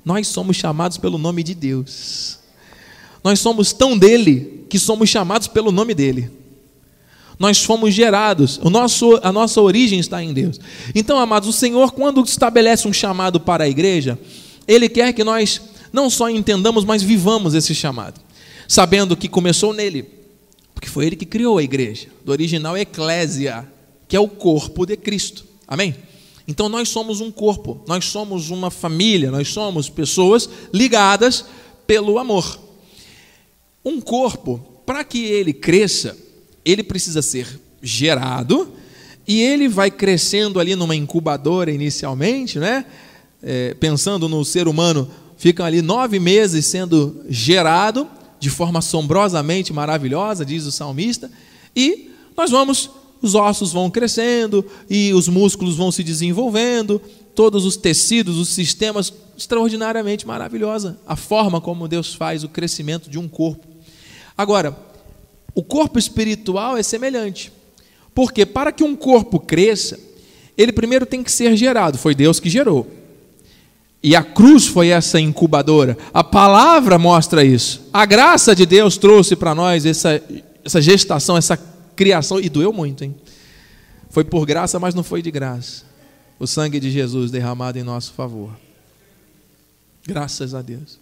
Nós 0.04 0.28
somos 0.28 0.56
chamados 0.56 0.98
pelo 0.98 1.16
nome 1.16 1.42
de 1.42 1.54
Deus. 1.54 2.38
Nós 3.24 3.38
somos 3.40 3.72
tão 3.72 3.96
dele 3.96 4.66
que 4.68 4.78
somos 4.78 5.08
chamados 5.08 5.48
pelo 5.48 5.72
nome 5.72 5.94
dele. 5.94 6.30
Nós 7.38 7.64
fomos 7.64 7.94
gerados, 7.94 8.60
o 8.62 8.68
nosso, 8.68 9.18
a 9.22 9.32
nossa 9.32 9.62
origem 9.62 9.98
está 9.98 10.22
em 10.22 10.34
Deus. 10.34 10.60
Então, 10.94 11.18
amados, 11.18 11.48
o 11.48 11.52
Senhor, 11.52 11.92
quando 11.92 12.22
estabelece 12.22 12.86
um 12.86 12.92
chamado 12.92 13.40
para 13.40 13.64
a 13.64 13.68
igreja, 13.68 14.18
ele 14.70 14.88
quer 14.88 15.12
que 15.12 15.24
nós 15.24 15.60
não 15.92 16.08
só 16.08 16.30
entendamos, 16.30 16.84
mas 16.84 17.02
vivamos 17.02 17.54
esse 17.54 17.74
chamado, 17.74 18.20
sabendo 18.68 19.16
que 19.16 19.28
começou 19.28 19.74
nele, 19.74 20.08
porque 20.72 20.88
foi 20.88 21.06
ele 21.06 21.16
que 21.16 21.26
criou 21.26 21.58
a 21.58 21.62
igreja, 21.62 22.06
do 22.24 22.30
original 22.30 22.78
eclésia, 22.78 23.66
que 24.06 24.14
é 24.14 24.20
o 24.20 24.28
corpo 24.28 24.86
de 24.86 24.96
Cristo. 24.96 25.44
Amém? 25.66 25.96
Então 26.46 26.68
nós 26.68 26.88
somos 26.88 27.20
um 27.20 27.32
corpo, 27.32 27.82
nós 27.88 28.04
somos 28.04 28.50
uma 28.50 28.70
família, 28.70 29.32
nós 29.32 29.48
somos 29.48 29.88
pessoas 29.88 30.48
ligadas 30.72 31.44
pelo 31.84 32.16
amor. 32.16 32.60
Um 33.84 34.00
corpo, 34.00 34.58
para 34.86 35.02
que 35.02 35.24
ele 35.24 35.52
cresça, 35.52 36.16
ele 36.64 36.84
precisa 36.84 37.22
ser 37.22 37.60
gerado 37.82 38.72
e 39.26 39.40
ele 39.40 39.68
vai 39.68 39.90
crescendo 39.90 40.60
ali 40.60 40.76
numa 40.76 40.94
incubadora 40.94 41.72
inicialmente, 41.72 42.58
né? 42.60 42.86
É, 43.42 43.74
pensando 43.74 44.28
no 44.28 44.44
ser 44.44 44.68
humano, 44.68 45.08
ficam 45.36 45.64
ali 45.64 45.80
nove 45.80 46.18
meses 46.18 46.66
sendo 46.66 47.24
gerado 47.28 48.06
de 48.38 48.48
forma 48.48 48.78
assombrosamente 48.78 49.72
maravilhosa, 49.72 50.44
diz 50.44 50.64
o 50.64 50.72
salmista, 50.72 51.30
e 51.76 52.10
nós 52.36 52.50
vamos, 52.50 52.90
os 53.20 53.34
ossos 53.34 53.70
vão 53.70 53.90
crescendo 53.90 54.64
e 54.88 55.12
os 55.12 55.28
músculos 55.28 55.76
vão 55.76 55.92
se 55.92 56.02
desenvolvendo, 56.02 57.00
todos 57.34 57.64
os 57.64 57.76
tecidos, 57.76 58.38
os 58.38 58.48
sistemas, 58.48 59.12
extraordinariamente 59.36 60.26
maravilhosa 60.26 60.98
a 61.06 61.16
forma 61.16 61.60
como 61.60 61.88
Deus 61.88 62.14
faz 62.14 62.44
o 62.44 62.48
crescimento 62.48 63.08
de 63.08 63.18
um 63.18 63.28
corpo. 63.28 63.66
Agora, 64.36 64.76
o 65.54 65.62
corpo 65.62 65.98
espiritual 65.98 66.76
é 66.76 66.82
semelhante, 66.82 67.52
porque 68.14 68.44
para 68.44 68.72
que 68.72 68.84
um 68.84 68.96
corpo 68.96 69.38
cresça, 69.38 69.98
ele 70.56 70.72
primeiro 70.72 71.06
tem 71.06 71.22
que 71.22 71.32
ser 71.32 71.56
gerado, 71.56 71.98
foi 71.98 72.14
Deus 72.14 72.40
que 72.40 72.50
gerou. 72.50 72.99
E 74.02 74.16
a 74.16 74.22
cruz 74.22 74.66
foi 74.66 74.88
essa 74.88 75.20
incubadora. 75.20 75.96
A 76.12 76.24
palavra 76.24 76.98
mostra 76.98 77.44
isso. 77.44 77.82
A 77.92 78.06
graça 78.06 78.54
de 78.54 78.64
Deus 78.64 78.96
trouxe 78.96 79.36
para 79.36 79.54
nós 79.54 79.84
essa, 79.84 80.22
essa 80.64 80.80
gestação, 80.80 81.36
essa 81.36 81.56
criação. 81.94 82.40
E 82.40 82.48
doeu 82.48 82.72
muito, 82.72 83.04
hein? 83.04 83.14
Foi 84.08 84.24
por 84.24 84.46
graça, 84.46 84.78
mas 84.80 84.94
não 84.94 85.02
foi 85.02 85.20
de 85.20 85.30
graça. 85.30 85.84
O 86.38 86.46
sangue 86.46 86.80
de 86.80 86.90
Jesus 86.90 87.30
derramado 87.30 87.78
em 87.78 87.82
nosso 87.82 88.14
favor. 88.14 88.50
Graças 90.06 90.54
a 90.54 90.62
Deus. 90.62 90.98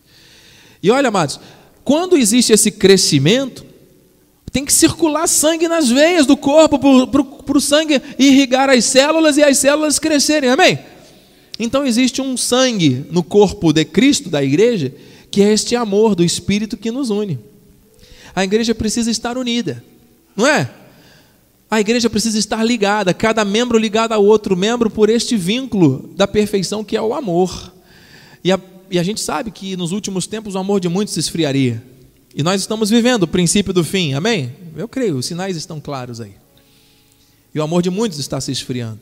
E 0.82 0.90
olha, 0.90 1.08
amados, 1.08 1.38
quando 1.84 2.16
existe 2.16 2.52
esse 2.52 2.72
crescimento, 2.72 3.64
tem 4.50 4.64
que 4.64 4.72
circular 4.72 5.28
sangue 5.28 5.68
nas 5.68 5.88
veias 5.88 6.26
do 6.26 6.36
corpo 6.36 6.78
para 6.78 7.56
o 7.56 7.60
sangue 7.60 8.02
irrigar 8.18 8.68
as 8.68 8.84
células 8.84 9.36
e 9.36 9.42
as 9.44 9.56
células 9.58 10.00
crescerem. 10.00 10.50
Amém? 10.50 10.78
Então 11.58 11.84
existe 11.84 12.22
um 12.22 12.36
sangue 12.36 13.04
no 13.10 13.22
corpo 13.22 13.72
de 13.72 13.84
Cristo, 13.84 14.30
da 14.30 14.42
igreja, 14.42 14.94
que 15.30 15.42
é 15.42 15.52
este 15.52 15.74
amor 15.74 16.14
do 16.14 16.22
Espírito 16.22 16.76
que 16.76 16.90
nos 16.90 17.10
une. 17.10 17.38
A 18.34 18.44
igreja 18.44 18.74
precisa 18.74 19.10
estar 19.10 19.36
unida, 19.36 19.82
não 20.36 20.46
é? 20.46 20.70
A 21.70 21.80
igreja 21.80 22.08
precisa 22.08 22.38
estar 22.38 22.64
ligada, 22.64 23.12
cada 23.12 23.44
membro 23.44 23.76
ligado 23.76 24.12
ao 24.12 24.24
outro 24.24 24.56
membro 24.56 24.88
por 24.88 25.10
este 25.10 25.36
vínculo 25.36 26.10
da 26.16 26.26
perfeição 26.26 26.82
que 26.82 26.96
é 26.96 27.02
o 27.02 27.12
amor. 27.12 27.74
E 28.42 28.50
a, 28.50 28.58
e 28.90 28.98
a 28.98 29.02
gente 29.02 29.20
sabe 29.20 29.50
que 29.50 29.76
nos 29.76 29.92
últimos 29.92 30.26
tempos 30.26 30.54
o 30.54 30.58
amor 30.58 30.80
de 30.80 30.88
muitos 30.88 31.12
se 31.12 31.20
esfriaria. 31.20 31.82
E 32.34 32.42
nós 32.42 32.60
estamos 32.60 32.88
vivendo 32.88 33.24
o 33.24 33.28
princípio 33.28 33.72
do 33.72 33.82
fim, 33.84 34.14
amém? 34.14 34.54
Eu 34.76 34.88
creio, 34.88 35.16
os 35.16 35.26
sinais 35.26 35.56
estão 35.56 35.80
claros 35.80 36.20
aí. 36.20 36.34
E 37.54 37.58
o 37.58 37.62
amor 37.62 37.82
de 37.82 37.90
muitos 37.90 38.18
está 38.18 38.40
se 38.40 38.52
esfriando. 38.52 39.00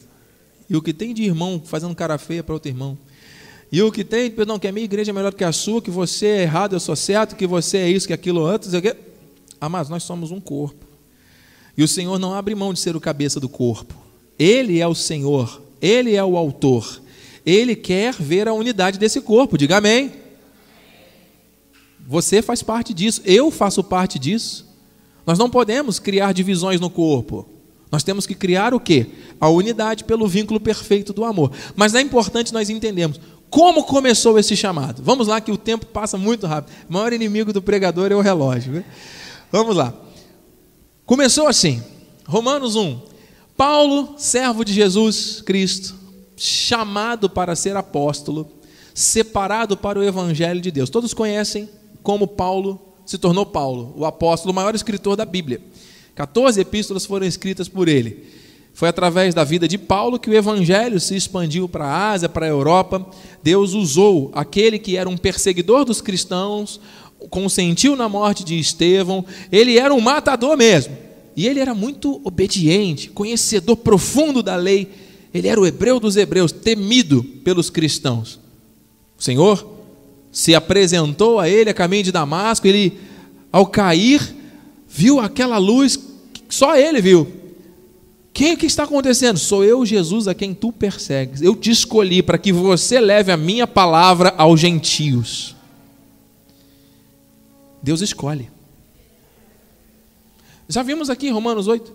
E 0.68 0.76
o 0.76 0.82
que 0.82 0.92
tem 0.92 1.14
de 1.14 1.22
irmão 1.22 1.62
fazendo 1.64 1.94
cara 1.94 2.18
feia 2.18 2.42
para 2.42 2.54
outro 2.54 2.70
irmão. 2.70 2.98
E 3.70 3.82
o 3.82 3.90
que 3.90 4.04
tem, 4.04 4.30
perdão, 4.30 4.58
que 4.58 4.68
a 4.68 4.72
minha 4.72 4.84
igreja 4.84 5.10
é 5.10 5.14
melhor 5.14 5.34
que 5.34 5.44
a 5.44 5.52
sua, 5.52 5.82
que 5.82 5.90
você 5.90 6.26
é 6.26 6.42
errado, 6.42 6.74
eu 6.74 6.80
sou 6.80 6.94
certo, 6.94 7.34
que 7.34 7.46
você 7.46 7.78
é 7.78 7.90
isso, 7.90 8.06
que 8.06 8.12
aquilo 8.12 8.44
antes. 8.44 8.72
Eu... 8.72 8.80
Amados, 9.60 9.90
nós 9.90 10.02
somos 10.02 10.30
um 10.30 10.40
corpo. 10.40 10.86
E 11.76 11.82
o 11.82 11.88
Senhor 11.88 12.18
não 12.18 12.32
abre 12.32 12.54
mão 12.54 12.72
de 12.72 12.80
ser 12.80 12.96
o 12.96 13.00
cabeça 13.00 13.40
do 13.40 13.48
corpo. 13.48 13.94
Ele 14.38 14.80
é 14.80 14.86
o 14.86 14.94
Senhor, 14.94 15.62
Ele 15.80 16.14
é 16.14 16.24
o 16.24 16.36
autor. 16.36 17.02
Ele 17.44 17.76
quer 17.76 18.14
ver 18.14 18.48
a 18.48 18.52
unidade 18.52 18.98
desse 18.98 19.20
corpo. 19.20 19.58
Diga 19.58 19.76
amém. 19.76 20.12
Você 22.06 22.40
faz 22.40 22.62
parte 22.62 22.94
disso, 22.94 23.20
eu 23.24 23.50
faço 23.50 23.82
parte 23.82 24.18
disso. 24.18 24.66
Nós 25.26 25.38
não 25.38 25.50
podemos 25.50 25.98
criar 25.98 26.32
divisões 26.32 26.80
no 26.80 26.88
corpo. 26.88 27.48
Nós 27.90 28.02
temos 28.02 28.26
que 28.26 28.34
criar 28.34 28.74
o 28.74 28.80
quê? 28.80 29.06
A 29.40 29.48
unidade 29.48 30.04
pelo 30.04 30.26
vínculo 30.26 30.58
perfeito 30.58 31.12
do 31.12 31.24
amor. 31.24 31.52
Mas 31.74 31.94
é 31.94 32.00
importante 32.00 32.52
nós 32.52 32.68
entendermos 32.68 33.20
como 33.48 33.84
começou 33.84 34.38
esse 34.38 34.56
chamado. 34.56 35.02
Vamos 35.02 35.28
lá, 35.28 35.40
que 35.40 35.52
o 35.52 35.56
tempo 35.56 35.86
passa 35.86 36.18
muito 36.18 36.46
rápido. 36.46 36.74
O 36.88 36.92
maior 36.92 37.12
inimigo 37.12 37.52
do 37.52 37.62
pregador 37.62 38.10
é 38.10 38.14
o 38.14 38.20
relógio. 38.20 38.72
Viu? 38.72 38.84
Vamos 39.52 39.76
lá. 39.76 39.94
Começou 41.04 41.46
assim, 41.46 41.82
Romanos 42.26 42.74
1. 42.74 42.98
Paulo, 43.56 44.14
servo 44.18 44.64
de 44.64 44.72
Jesus 44.72 45.40
Cristo, 45.40 45.94
chamado 46.36 47.30
para 47.30 47.56
ser 47.56 47.76
apóstolo, 47.76 48.50
separado 48.92 49.76
para 49.76 49.98
o 49.98 50.02
evangelho 50.02 50.60
de 50.60 50.70
Deus. 50.70 50.90
Todos 50.90 51.14
conhecem 51.14 51.68
como 52.02 52.26
Paulo 52.26 52.82
se 53.06 53.16
tornou 53.16 53.46
Paulo, 53.46 53.94
o 53.96 54.04
apóstolo, 54.04 54.52
o 54.52 54.54
maior 54.54 54.74
escritor 54.74 55.16
da 55.16 55.24
Bíblia. 55.24 55.62
14 56.16 56.58
epístolas 56.58 57.04
foram 57.04 57.26
escritas 57.26 57.68
por 57.68 57.88
ele. 57.88 58.24
Foi 58.72 58.88
através 58.88 59.34
da 59.34 59.44
vida 59.44 59.68
de 59.68 59.76
Paulo 59.76 60.18
que 60.18 60.30
o 60.30 60.34
evangelho 60.34 60.98
se 60.98 61.14
expandiu 61.14 61.68
para 61.68 61.84
a 61.84 62.10
Ásia, 62.10 62.28
para 62.28 62.46
a 62.46 62.48
Europa. 62.48 63.06
Deus 63.42 63.74
usou 63.74 64.30
aquele 64.34 64.78
que 64.78 64.96
era 64.96 65.08
um 65.08 65.16
perseguidor 65.16 65.84
dos 65.84 66.00
cristãos, 66.00 66.80
consentiu 67.28 67.94
na 67.96 68.08
morte 68.08 68.44
de 68.44 68.58
Estevão. 68.58 69.24
Ele 69.52 69.78
era 69.78 69.92
um 69.92 70.00
matador 70.00 70.56
mesmo. 70.56 70.96
E 71.36 71.46
ele 71.46 71.60
era 71.60 71.74
muito 71.74 72.18
obediente, 72.24 73.10
conhecedor 73.10 73.76
profundo 73.76 74.42
da 74.42 74.56
lei. 74.56 74.90
Ele 75.34 75.48
era 75.48 75.60
o 75.60 75.66
hebreu 75.66 76.00
dos 76.00 76.16
hebreus, 76.16 76.50
temido 76.50 77.22
pelos 77.44 77.68
cristãos. 77.68 78.40
O 79.18 79.22
Senhor 79.22 79.66
se 80.32 80.54
apresentou 80.54 81.38
a 81.38 81.48
ele 81.48 81.68
a 81.68 81.74
caminho 81.74 82.04
de 82.04 82.12
Damasco. 82.12 82.66
Ele, 82.66 82.98
ao 83.52 83.66
cair, 83.66 84.35
viu 84.96 85.20
aquela 85.20 85.58
luz 85.58 86.00
Só 86.48 86.74
ele 86.74 87.02
viu. 87.02 87.30
Quem 88.32 88.54
o 88.54 88.56
que 88.56 88.66
está 88.66 88.84
acontecendo? 88.84 89.38
Sou 89.38 89.64
eu, 89.64 89.84
Jesus, 89.84 90.28
a 90.28 90.34
quem 90.34 90.54
tu 90.54 90.70
persegues. 90.70 91.40
Eu 91.40 91.56
te 91.56 91.70
escolhi 91.70 92.22
para 92.22 92.38
que 92.38 92.52
você 92.52 93.00
leve 93.00 93.32
a 93.32 93.36
minha 93.36 93.66
palavra 93.66 94.34
aos 94.36 94.60
gentios. 94.60 95.56
Deus 97.82 98.00
escolhe. 98.00 98.50
Já 100.68 100.82
vimos 100.82 101.08
aqui 101.08 101.28
em 101.28 101.32
Romanos 101.32 101.66
8. 101.66 101.92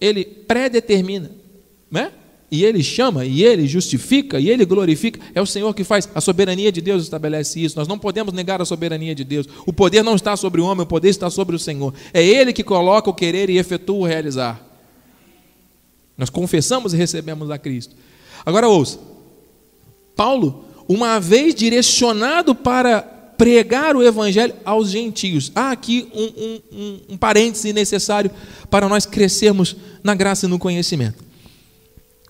Ele 0.00 0.24
predetermina, 0.24 1.30
né? 1.90 2.12
E 2.50 2.64
ele 2.64 2.82
chama, 2.82 3.26
e 3.26 3.44
ele 3.44 3.66
justifica, 3.66 4.40
e 4.40 4.48
ele 4.48 4.64
glorifica. 4.64 5.20
É 5.34 5.40
o 5.40 5.46
Senhor 5.46 5.74
que 5.74 5.84
faz. 5.84 6.08
A 6.14 6.20
soberania 6.20 6.72
de 6.72 6.80
Deus 6.80 7.02
estabelece 7.02 7.62
isso. 7.62 7.78
Nós 7.78 7.86
não 7.86 7.98
podemos 7.98 8.32
negar 8.32 8.62
a 8.62 8.64
soberania 8.64 9.14
de 9.14 9.22
Deus. 9.22 9.46
O 9.66 9.72
poder 9.72 10.02
não 10.02 10.14
está 10.14 10.34
sobre 10.34 10.60
o 10.60 10.64
homem, 10.64 10.84
o 10.84 10.86
poder 10.86 11.10
está 11.10 11.28
sobre 11.28 11.54
o 11.54 11.58
Senhor. 11.58 11.92
É 12.12 12.24
Ele 12.24 12.52
que 12.52 12.64
coloca 12.64 13.10
o 13.10 13.14
querer 13.14 13.50
e 13.50 13.58
efetua 13.58 13.98
o 13.98 14.06
realizar. 14.06 14.64
Nós 16.16 16.30
confessamos 16.30 16.94
e 16.94 16.96
recebemos 16.96 17.50
a 17.50 17.58
Cristo. 17.58 17.94
Agora 18.46 18.66
ouça. 18.66 18.98
Paulo, 20.16 20.64
uma 20.88 21.20
vez 21.20 21.54
direcionado 21.54 22.54
para 22.54 23.02
pregar 23.36 23.94
o 23.94 24.02
evangelho 24.02 24.54
aos 24.64 24.90
gentios. 24.90 25.52
Há 25.54 25.70
aqui 25.70 26.08
um, 26.12 26.24
um, 26.24 26.60
um, 26.72 27.00
um 27.10 27.16
parêntese 27.16 27.72
necessário 27.72 28.30
para 28.68 28.88
nós 28.88 29.06
crescermos 29.06 29.76
na 30.02 30.14
graça 30.14 30.46
e 30.46 30.48
no 30.48 30.58
conhecimento. 30.58 31.27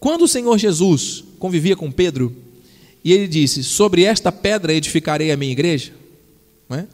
Quando 0.01 0.23
o 0.23 0.29
Senhor 0.29 0.57
Jesus 0.59 1.25
convivia 1.39 1.77
com 1.77 1.91
Pedro, 1.91 2.35
e 3.05 3.13
ele 3.13 3.27
disse: 3.27 3.63
Sobre 3.63 4.05
esta 4.05 4.31
pedra 4.31 4.73
edificarei 4.73 5.31
a 5.31 5.37
minha 5.37 5.53
igreja. 5.53 5.93
É? 6.71 6.85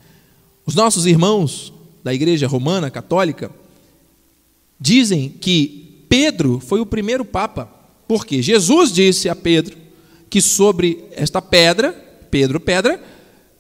Os 0.65 0.75
nossos 0.75 1.07
irmãos 1.07 1.73
da 2.03 2.15
igreja 2.15 2.47
romana, 2.47 2.91
católica, 2.91 3.51
dizem 4.79 5.29
que 5.29 6.05
Pedro 6.09 6.61
foi 6.61 6.81
o 6.81 6.87
primeiro 6.87 7.25
papa, 7.25 7.69
porque 8.07 8.41
Jesus 8.43 8.93
disse 8.93 9.29
a 9.29 9.35
Pedro 9.35 9.77
que 10.31 10.41
sobre 10.41 11.05
esta 11.13 11.41
pedra, 11.41 11.93
Pedro, 12.31 12.61
pedra, 12.61 13.03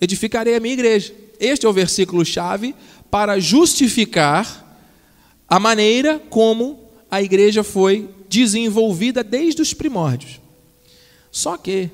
edificarei 0.00 0.56
a 0.56 0.60
minha 0.60 0.74
igreja. 0.74 1.12
Este 1.38 1.66
é 1.66 1.68
o 1.68 1.72
versículo 1.72 2.24
chave 2.24 2.74
para 3.10 3.38
justificar 3.38 4.78
a 5.48 5.58
maneira 5.60 6.20
como 6.30 6.88
a 7.10 7.22
igreja 7.22 7.62
foi 7.62 8.08
desenvolvida 8.28 9.22
desde 9.22 9.62
os 9.62 9.74
primórdios. 9.74 10.40
Só 11.30 11.56
que 11.56 11.90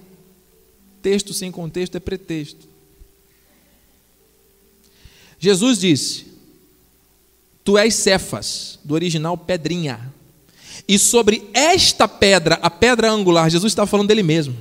texto 1.03 1.33
sem 1.33 1.51
contexto 1.51 1.97
é 1.97 2.01
pretexto. 2.01 2.69
Jesus 5.39 5.79
disse: 5.79 6.27
Tu 7.65 7.79
és 7.79 7.95
Cefas, 7.95 8.79
do 8.85 8.95
original 8.95 9.37
pedrinha. 9.37 10.13
E 10.87 10.99
sobre 10.99 11.49
esta 11.55 12.09
pedra, 12.09 12.59
a 12.63 12.71
pedra 12.71 13.11
angular, 13.11 13.49
Jesus 13.49 13.71
está 13.71 13.87
falando 13.87 14.09
dele 14.09 14.23
mesmo. 14.23 14.57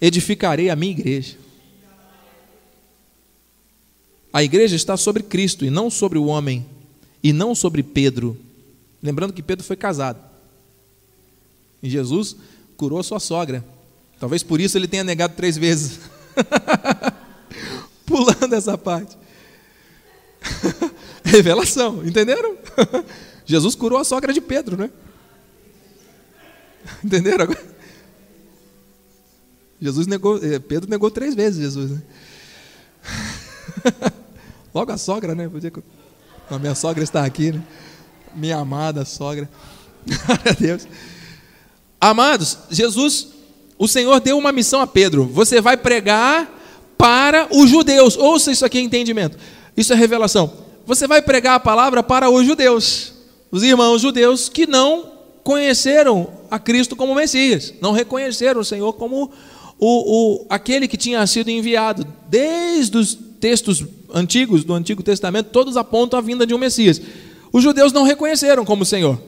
Edificarei 0.00 0.68
a 0.68 0.76
minha 0.76 0.92
igreja. 0.92 1.36
A 4.32 4.42
igreja 4.42 4.74
está 4.74 4.96
sobre 4.96 5.22
Cristo 5.22 5.64
e 5.64 5.70
não 5.70 5.90
sobre 5.90 6.18
o 6.18 6.24
homem, 6.26 6.66
e 7.22 7.32
não 7.32 7.54
sobre 7.54 7.82
Pedro. 7.82 8.36
Lembrando 9.02 9.32
que 9.32 9.42
Pedro 9.42 9.64
foi 9.64 9.76
casado. 9.76 10.31
E 11.82 11.90
Jesus 11.90 12.36
curou 12.76 13.02
sua 13.02 13.18
sogra. 13.18 13.64
Talvez 14.20 14.42
por 14.42 14.60
isso 14.60 14.78
ele 14.78 14.86
tenha 14.86 15.02
negado 15.02 15.34
três 15.34 15.56
vezes. 15.56 15.98
Pulando 18.06 18.54
essa 18.54 18.78
parte. 18.78 19.16
Revelação, 21.24 22.06
entenderam? 22.06 22.56
Jesus 23.44 23.74
curou 23.74 23.98
a 23.98 24.04
sogra 24.04 24.32
de 24.32 24.40
Pedro, 24.40 24.76
né? 24.76 24.90
Entenderam 27.04 27.44
agora? 27.44 27.72
Jesus 29.80 30.06
negou, 30.06 30.38
eh, 30.42 30.60
Pedro 30.60 30.88
negou 30.88 31.10
três 31.10 31.34
vezes 31.34 31.60
Jesus, 31.60 31.90
né? 31.90 32.02
Logo 34.72 34.92
a 34.92 34.96
sogra, 34.96 35.34
né? 35.34 35.50
A 36.48 36.58
minha 36.58 36.74
sogra 36.74 37.02
está 37.02 37.24
aqui, 37.24 37.52
né? 37.52 37.62
Minha 38.34 38.58
amada 38.58 39.04
sogra. 39.04 39.48
Glória 40.06 40.50
a 40.50 40.54
Deus. 40.54 40.86
Amados, 42.02 42.58
Jesus, 42.68 43.28
o 43.78 43.86
Senhor 43.86 44.18
deu 44.18 44.36
uma 44.36 44.50
missão 44.50 44.80
a 44.80 44.88
Pedro. 44.88 45.24
Você 45.24 45.60
vai 45.60 45.76
pregar 45.76 46.52
para 46.98 47.46
os 47.52 47.70
judeus. 47.70 48.16
Ouça 48.16 48.50
isso 48.50 48.66
aqui, 48.66 48.80
entendimento. 48.80 49.38
Isso 49.76 49.92
é 49.92 49.96
revelação. 49.96 50.52
Você 50.84 51.06
vai 51.06 51.22
pregar 51.22 51.54
a 51.54 51.60
palavra 51.60 52.02
para 52.02 52.28
os 52.28 52.44
judeus, 52.44 53.12
os 53.52 53.62
irmãos 53.62 54.02
judeus 54.02 54.48
que 54.48 54.66
não 54.66 55.12
conheceram 55.44 56.28
a 56.50 56.58
Cristo 56.58 56.96
como 56.96 57.14
Messias, 57.14 57.72
não 57.80 57.92
reconheceram 57.92 58.60
o 58.60 58.64
Senhor 58.64 58.92
como 58.94 59.30
o, 59.78 60.42
o, 60.42 60.46
aquele 60.50 60.88
que 60.88 60.96
tinha 60.96 61.24
sido 61.28 61.50
enviado. 61.52 62.04
Desde 62.28 62.98
os 62.98 63.16
textos 63.38 63.84
antigos 64.12 64.64
do 64.64 64.74
Antigo 64.74 65.04
Testamento, 65.04 65.50
todos 65.50 65.76
apontam 65.76 66.18
a 66.18 66.22
vinda 66.22 66.44
de 66.44 66.52
um 66.52 66.58
Messias. 66.58 67.00
Os 67.52 67.62
judeus 67.62 67.92
não 67.92 68.02
reconheceram 68.02 68.64
como 68.64 68.84
Senhor. 68.84 69.20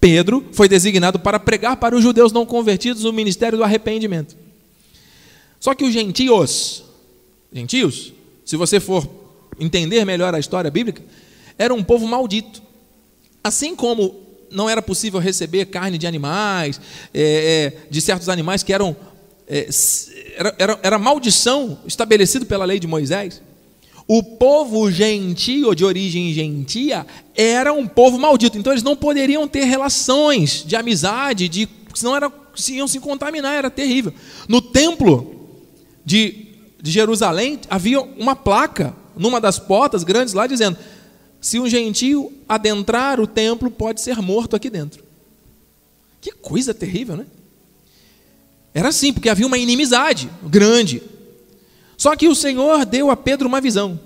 Pedro 0.00 0.44
foi 0.52 0.68
designado 0.68 1.18
para 1.18 1.38
pregar 1.38 1.76
para 1.76 1.96
os 1.96 2.02
judeus 2.02 2.32
não 2.32 2.46
convertidos 2.46 3.04
o 3.04 3.12
ministério 3.12 3.58
do 3.58 3.64
arrependimento. 3.64 4.36
Só 5.58 5.74
que 5.74 5.84
os 5.84 5.92
gentios, 5.92 6.84
gentios, 7.52 8.12
se 8.44 8.56
você 8.56 8.78
for 8.78 9.08
entender 9.58 10.04
melhor 10.04 10.34
a 10.34 10.38
história 10.38 10.70
bíblica, 10.70 11.02
era 11.58 11.72
um 11.72 11.82
povo 11.82 12.06
maldito. 12.06 12.62
Assim 13.42 13.74
como 13.74 14.26
não 14.50 14.68
era 14.68 14.80
possível 14.80 15.18
receber 15.18 15.66
carne 15.66 15.98
de 15.98 16.06
animais, 16.06 16.80
é, 17.12 17.72
é, 17.74 17.88
de 17.90 18.00
certos 18.00 18.28
animais 18.28 18.62
que 18.62 18.72
eram. 18.72 18.96
É, 19.48 19.68
era, 20.58 20.78
era, 20.82 20.98
maldição 20.98 21.78
estabelecido 21.86 22.46
pela 22.46 22.64
lei 22.64 22.80
de 22.80 22.86
Moisés. 22.86 23.40
O 24.08 24.22
povo 24.22 24.90
gentio, 24.90 25.74
de 25.74 25.84
origem 25.84 26.32
gentia, 26.32 27.04
era 27.34 27.72
um 27.72 27.86
povo 27.86 28.18
maldito. 28.18 28.56
Então 28.56 28.72
eles 28.72 28.84
não 28.84 28.94
poderiam 28.94 29.48
ter 29.48 29.64
relações 29.64 30.64
de 30.64 30.76
amizade, 30.76 31.48
de, 31.48 31.68
senão 31.92 32.14
era, 32.14 32.32
iam 32.68 32.86
se 32.86 33.00
contaminar, 33.00 33.54
era 33.54 33.70
terrível. 33.70 34.14
No 34.48 34.62
templo 34.62 35.48
de, 36.04 36.46
de 36.80 36.90
Jerusalém 36.90 37.58
havia 37.68 38.00
uma 38.00 38.36
placa, 38.36 38.94
numa 39.16 39.40
das 39.40 39.58
portas 39.58 40.04
grandes 40.04 40.34
lá, 40.34 40.46
dizendo: 40.46 40.78
se 41.40 41.58
um 41.58 41.68
gentio 41.68 42.32
adentrar 42.48 43.20
o 43.20 43.26
templo, 43.26 43.70
pode 43.70 44.00
ser 44.00 44.22
morto 44.22 44.54
aqui 44.54 44.70
dentro. 44.70 45.04
Que 46.20 46.30
coisa 46.30 46.72
terrível, 46.72 47.16
né? 47.16 47.26
Era 48.72 48.88
assim, 48.88 49.12
porque 49.12 49.28
havia 49.28 49.46
uma 49.46 49.58
inimizade 49.58 50.30
grande 50.44 51.02
só 51.96 52.14
que 52.14 52.28
o 52.28 52.34
Senhor 52.34 52.84
deu 52.84 53.10
a 53.10 53.16
Pedro 53.16 53.48
uma 53.48 53.60
visão. 53.60 53.98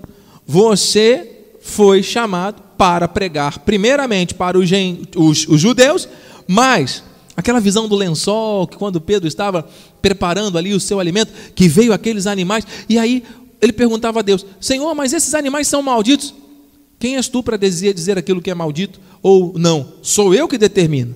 Você 0.45 1.29
foi 1.61 2.01
chamado 2.01 2.61
para 2.77 3.07
pregar, 3.07 3.59
primeiramente 3.59 4.33
para 4.33 4.57
os, 4.57 4.69
os, 5.15 5.47
os 5.47 5.61
judeus, 5.61 6.09
mas 6.47 7.03
aquela 7.35 7.59
visão 7.59 7.87
do 7.87 7.95
lençol, 7.95 8.67
que 8.67 8.77
quando 8.77 8.99
Pedro 8.99 9.27
estava 9.27 9.67
preparando 10.01 10.57
ali 10.57 10.73
o 10.73 10.79
seu 10.79 10.99
alimento, 10.99 11.31
que 11.53 11.67
veio 11.67 11.93
aqueles 11.93 12.25
animais, 12.25 12.65
e 12.89 12.97
aí 12.97 13.23
ele 13.61 13.71
perguntava 13.71 14.19
a 14.19 14.21
Deus: 14.23 14.45
Senhor, 14.59 14.93
mas 14.95 15.13
esses 15.13 15.33
animais 15.35 15.67
são 15.67 15.81
malditos? 15.81 16.33
Quem 16.99 17.15
és 17.15 17.27
tu 17.27 17.41
para 17.41 17.57
dizer, 17.57 18.17
aquilo 18.17 18.41
que 18.41 18.51
é 18.51 18.53
maldito 18.53 18.99
ou 19.23 19.53
não? 19.57 19.93
Sou 20.01 20.33
eu 20.35 20.47
que 20.47 20.57
determino. 20.57 21.15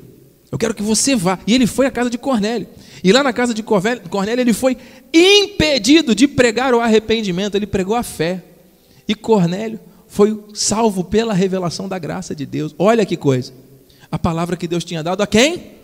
Eu 0.51 0.57
quero 0.57 0.73
que 0.73 0.83
você 0.83 1.15
vá. 1.15 1.39
E 1.45 1.53
ele 1.53 1.67
foi 1.67 1.85
à 1.85 1.91
casa 1.91 2.09
de 2.09 2.17
Cornélio. 2.17 2.67
E 3.03 3.11
lá 3.11 3.23
na 3.23 3.33
casa 3.33 3.53
de 3.53 3.63
Cornélio, 3.63 4.41
ele 4.41 4.53
foi 4.53 4.77
impedido 5.13 6.15
de 6.15 6.27
pregar 6.27 6.73
o 6.73 6.79
arrependimento, 6.79 7.55
ele 7.55 7.67
pregou 7.67 7.95
a 7.95 8.03
fé. 8.03 8.43
E 9.07 9.13
Cornélio 9.13 9.79
foi 10.07 10.43
salvo 10.53 11.03
pela 11.03 11.33
revelação 11.33 11.87
da 11.87 11.99
graça 11.99 12.35
de 12.35 12.45
Deus. 12.45 12.73
Olha 12.77 13.05
que 13.05 13.17
coisa. 13.17 13.53
A 14.11 14.17
palavra 14.17 14.55
que 14.55 14.67
Deus 14.67 14.83
tinha 14.83 15.03
dado 15.03 15.21
a 15.21 15.27
quem? 15.27 15.75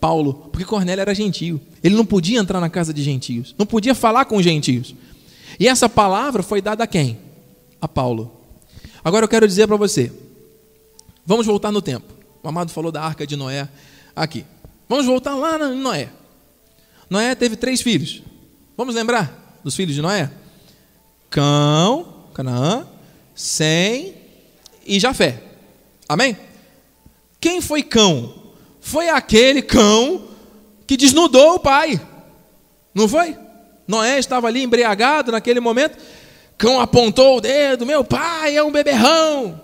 Paulo, 0.00 0.48
porque 0.52 0.64
Cornélio 0.64 1.02
era 1.02 1.14
gentio. 1.14 1.60
Ele 1.82 1.94
não 1.94 2.04
podia 2.04 2.38
entrar 2.38 2.60
na 2.60 2.68
casa 2.68 2.92
de 2.92 3.02
gentios, 3.02 3.54
não 3.58 3.66
podia 3.66 3.94
falar 3.94 4.24
com 4.24 4.40
gentios. 4.42 4.94
E 5.58 5.68
essa 5.68 5.88
palavra 5.88 6.42
foi 6.42 6.60
dada 6.60 6.84
a 6.84 6.86
quem? 6.86 7.18
A 7.80 7.86
Paulo. 7.86 8.32
Agora 9.04 9.24
eu 9.24 9.28
quero 9.28 9.46
dizer 9.46 9.66
para 9.66 9.76
você. 9.76 10.10
Vamos 11.24 11.46
voltar 11.46 11.70
no 11.70 11.80
tempo. 11.80 12.12
O 12.42 12.48
amado 12.48 12.70
falou 12.70 12.90
da 12.92 13.02
arca 13.02 13.26
de 13.26 13.36
Noé 13.36 13.68
aqui. 14.14 14.44
Vamos 14.88 15.06
voltar 15.06 15.34
lá 15.34 15.56
em 15.72 15.78
Noé. 15.78 16.10
Noé 17.08 17.34
teve 17.34 17.56
três 17.56 17.80
filhos. 17.80 18.22
Vamos 18.76 18.94
lembrar 18.94 19.58
dos 19.62 19.74
filhos 19.74 19.94
de 19.94 20.02
Noé? 20.02 20.30
Cão, 21.30 22.26
Canaã, 22.34 22.86
Sem 23.34 24.14
e 24.86 25.00
Jafé. 25.00 25.42
Amém? 26.08 26.36
Quem 27.40 27.60
foi 27.60 27.82
cão? 27.82 28.34
Foi 28.80 29.08
aquele 29.08 29.62
cão 29.62 30.28
que 30.86 30.96
desnudou 30.96 31.54
o 31.54 31.60
pai. 31.60 32.00
Não 32.94 33.08
foi? 33.08 33.36
Noé 33.86 34.18
estava 34.18 34.46
ali 34.46 34.62
embriagado 34.62 35.32
naquele 35.32 35.60
momento. 35.60 35.98
Cão 36.56 36.80
apontou 36.80 37.38
o 37.38 37.40
dedo: 37.40 37.86
Meu 37.86 38.04
pai 38.04 38.56
é 38.56 38.62
um 38.62 38.70
beberrão. 38.70 39.60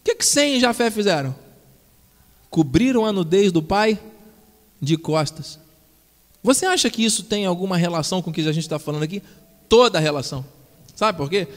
O 0.00 0.04
que, 0.04 0.14
que 0.16 0.26
Sem 0.26 0.56
e 0.56 0.60
Jafé 0.60 0.90
fizeram? 0.90 1.34
Cobriram 2.54 3.04
a 3.04 3.12
nudez 3.12 3.50
do 3.50 3.60
pai 3.60 4.00
de 4.80 4.96
costas. 4.96 5.58
Você 6.40 6.64
acha 6.64 6.88
que 6.88 7.04
isso 7.04 7.24
tem 7.24 7.46
alguma 7.46 7.76
relação 7.76 8.22
com 8.22 8.30
o 8.30 8.32
que 8.32 8.42
a 8.42 8.52
gente 8.52 8.62
está 8.62 8.78
falando 8.78 9.02
aqui? 9.02 9.20
Toda 9.68 9.98
a 9.98 10.00
relação. 10.00 10.46
Sabe 10.94 11.18
por 11.18 11.28
quê? 11.28 11.48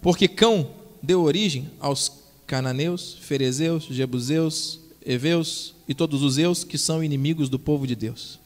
Porque 0.00 0.28
Cão 0.28 0.70
deu 1.02 1.22
origem 1.22 1.68
aos 1.80 2.12
cananeus, 2.46 3.18
ferezeus, 3.20 3.86
jebuseus, 3.86 4.78
heveus 5.04 5.74
e 5.88 5.92
todos 5.92 6.22
os 6.22 6.38
eus 6.38 6.62
que 6.62 6.78
são 6.78 7.02
inimigos 7.02 7.48
do 7.48 7.58
povo 7.58 7.84
de 7.84 7.96
Deus. 7.96 8.38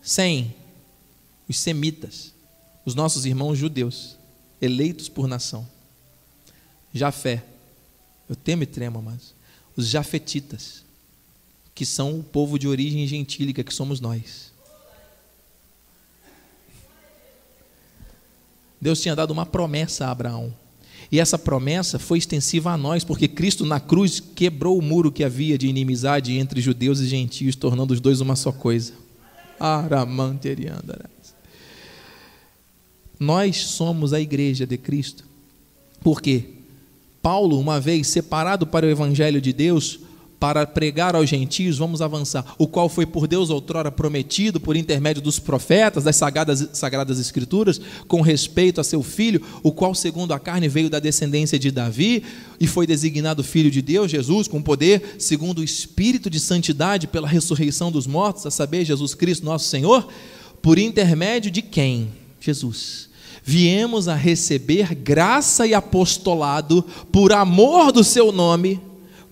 Sem 0.00 0.54
os 1.46 1.58
semitas, 1.58 2.32
os 2.82 2.94
nossos 2.94 3.26
irmãos 3.26 3.58
judeus, 3.58 4.16
eleitos 4.58 5.10
por 5.10 5.28
nação. 5.28 5.68
Jafé, 6.94 7.44
eu 8.28 8.36
temo 8.36 8.62
e 8.62 8.66
tremo, 8.66 9.02
mas 9.02 9.34
os 9.76 9.88
jafetitas, 9.88 10.84
que 11.74 11.84
são 11.84 12.18
o 12.18 12.22
povo 12.22 12.58
de 12.58 12.68
origem 12.68 13.06
gentílica 13.06 13.64
que 13.64 13.74
somos 13.74 14.00
nós. 14.00 14.52
Deus 18.80 19.00
tinha 19.00 19.16
dado 19.16 19.30
uma 19.30 19.46
promessa 19.46 20.06
a 20.06 20.10
Abraão. 20.10 20.54
E 21.10 21.20
essa 21.20 21.38
promessa 21.38 21.98
foi 21.98 22.18
extensiva 22.18 22.72
a 22.72 22.76
nós, 22.76 23.04
porque 23.04 23.28
Cristo 23.28 23.64
na 23.64 23.80
cruz 23.80 24.20
quebrou 24.20 24.78
o 24.78 24.82
muro 24.82 25.12
que 25.12 25.24
havia 25.24 25.56
de 25.56 25.66
inimizade 25.66 26.36
entre 26.36 26.60
judeus 26.60 27.00
e 27.00 27.06
gentios, 27.06 27.56
tornando 27.56 27.92
os 27.92 28.00
dois 28.00 28.20
uma 28.20 28.36
só 28.36 28.52
coisa. 28.52 28.92
Nós 33.18 33.56
somos 33.56 34.12
a 34.12 34.20
igreja 34.20 34.66
de 34.66 34.76
Cristo. 34.76 35.24
Por 36.02 36.20
quê? 36.20 36.53
Paulo, 37.24 37.58
uma 37.58 37.80
vez 37.80 38.08
separado 38.08 38.66
para 38.66 38.84
o 38.84 38.90
evangelho 38.90 39.40
de 39.40 39.50
Deus, 39.50 39.98
para 40.38 40.66
pregar 40.66 41.16
aos 41.16 41.30
gentios, 41.30 41.78
vamos 41.78 42.02
avançar, 42.02 42.44
o 42.58 42.68
qual 42.68 42.86
foi 42.86 43.06
por 43.06 43.26
Deus 43.26 43.48
outrora 43.48 43.90
prometido 43.90 44.60
por 44.60 44.76
intermédio 44.76 45.22
dos 45.22 45.38
profetas, 45.38 46.04
das 46.04 46.16
sagradas, 46.16 46.68
sagradas 46.74 47.18
escrituras, 47.18 47.80
com 48.06 48.20
respeito 48.20 48.78
a 48.78 48.84
seu 48.84 49.02
filho, 49.02 49.40
o 49.62 49.72
qual 49.72 49.94
segundo 49.94 50.34
a 50.34 50.38
carne 50.38 50.68
veio 50.68 50.90
da 50.90 51.00
descendência 51.00 51.58
de 51.58 51.70
Davi 51.70 52.22
e 52.60 52.66
foi 52.66 52.86
designado 52.86 53.42
filho 53.42 53.70
de 53.70 53.80
Deus, 53.80 54.10
Jesus, 54.10 54.46
com 54.46 54.60
poder, 54.60 55.16
segundo 55.18 55.60
o 55.60 55.64
espírito 55.64 56.28
de 56.28 56.38
santidade 56.38 57.06
pela 57.06 57.26
ressurreição 57.26 57.90
dos 57.90 58.06
mortos, 58.06 58.44
a 58.44 58.50
saber, 58.50 58.84
Jesus 58.84 59.14
Cristo, 59.14 59.46
nosso 59.46 59.70
Senhor, 59.70 60.06
por 60.60 60.78
intermédio 60.78 61.50
de 61.50 61.62
quem? 61.62 62.10
Jesus 62.38 63.13
viemos 63.44 64.08
a 64.08 64.14
receber 64.14 64.94
graça 64.94 65.66
e 65.66 65.74
apostolado 65.74 66.82
por 67.12 67.32
amor 67.32 67.92
do 67.92 68.02
seu 68.02 68.32
nome, 68.32 68.80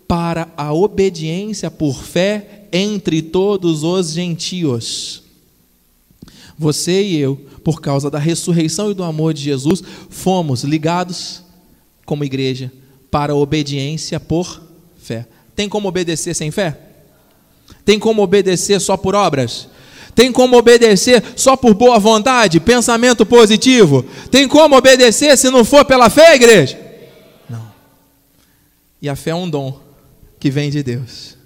para 0.07 0.53
a 0.59 0.75
obediência 0.75 1.71
por 1.71 2.05
fé 2.05 2.67
entre 2.71 3.23
todos 3.23 3.83
os 3.83 4.13
gentios. 4.13 5.23
Você 6.59 7.03
e 7.03 7.17
eu, 7.17 7.37
por 7.65 7.81
causa 7.81 8.11
da 8.11 8.19
ressurreição 8.19 8.91
e 8.91 8.95
do 8.95 9.03
amor 9.03 9.33
de 9.33 9.41
Jesus, 9.41 9.83
fomos 10.11 10.65
ligados 10.65 11.43
como 12.05 12.25
igreja 12.25 12.71
para 13.11 13.33
a 13.33 13.37
obediência 13.37 14.21
por 14.21 14.61
fé. 14.99 15.27
Tem 15.57 15.67
como 15.67 15.89
obedecer 15.89 16.35
sem 16.35 16.51
fé? 16.51 16.79
Tem 17.83 17.99
como 17.99 18.23
obedecer 18.23 18.81
só 18.83 18.99
por 18.99 19.15
obras? 19.15 19.69
Tem 20.15 20.31
como 20.31 20.57
obedecer 20.57 21.23
só 21.37 21.57
por 21.57 21.75
boa 21.75 21.99
vontade, 21.99 22.61
pensamento 22.61 23.25
positivo? 23.25 24.05
Tem 24.31 24.47
como 24.47 24.77
obedecer 24.77 25.37
se 25.39 25.51
não 25.51 25.65
for 25.65 25.85
pela 25.85 26.11
fé, 26.11 26.35
igreja? 26.35 26.79
Não. 27.49 27.73
E 29.01 29.09
a 29.09 29.17
fé 29.17 29.31
é 29.31 29.35
um 29.35 29.49
dom 29.49 29.81
que 30.39 30.51
vem 30.51 30.71
de 30.71 30.83
Deus. 30.83 31.37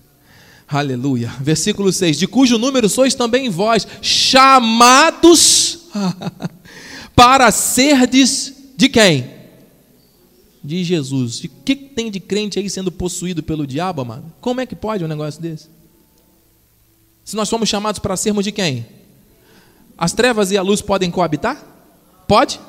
Aleluia. 0.69 1.33
Versículo 1.41 1.93
6: 1.93 2.19
De 2.19 2.27
cujo 2.27 2.59
número 2.59 2.89
sois 2.89 3.15
também 3.15 3.49
vós, 3.49 3.87
chamados 4.03 5.87
para 7.15 7.51
serdes 7.53 8.53
de 8.77 8.89
quem? 8.89 9.31
De 10.63 10.83
Jesus. 10.83 11.45
O 11.45 11.49
que 11.65 11.77
tem 11.77 12.11
de 12.11 12.19
crente 12.19 12.59
aí 12.59 12.69
sendo 12.69 12.91
possuído 12.91 13.43
pelo 13.43 13.65
diabo, 13.65 14.03
amado? 14.03 14.33
Como 14.41 14.61
é 14.61 14.67
que 14.67 14.75
pode 14.75 15.05
um 15.05 15.09
negócio 15.09 15.41
desse? 15.41 15.76
Se 17.27 17.35
nós 17.35 17.49
somos 17.49 17.69
chamados 17.69 17.99
para 17.99 18.17
sermos 18.17 18.45
de 18.45 18.53
quem? 18.53 18.87
As 19.99 20.13
trevas 20.13 20.53
e 20.53 20.57
a 20.57 20.63
luz 20.63 20.81
podem 20.81 21.11
coabitar? 21.11 21.61
Pode? 22.29 22.61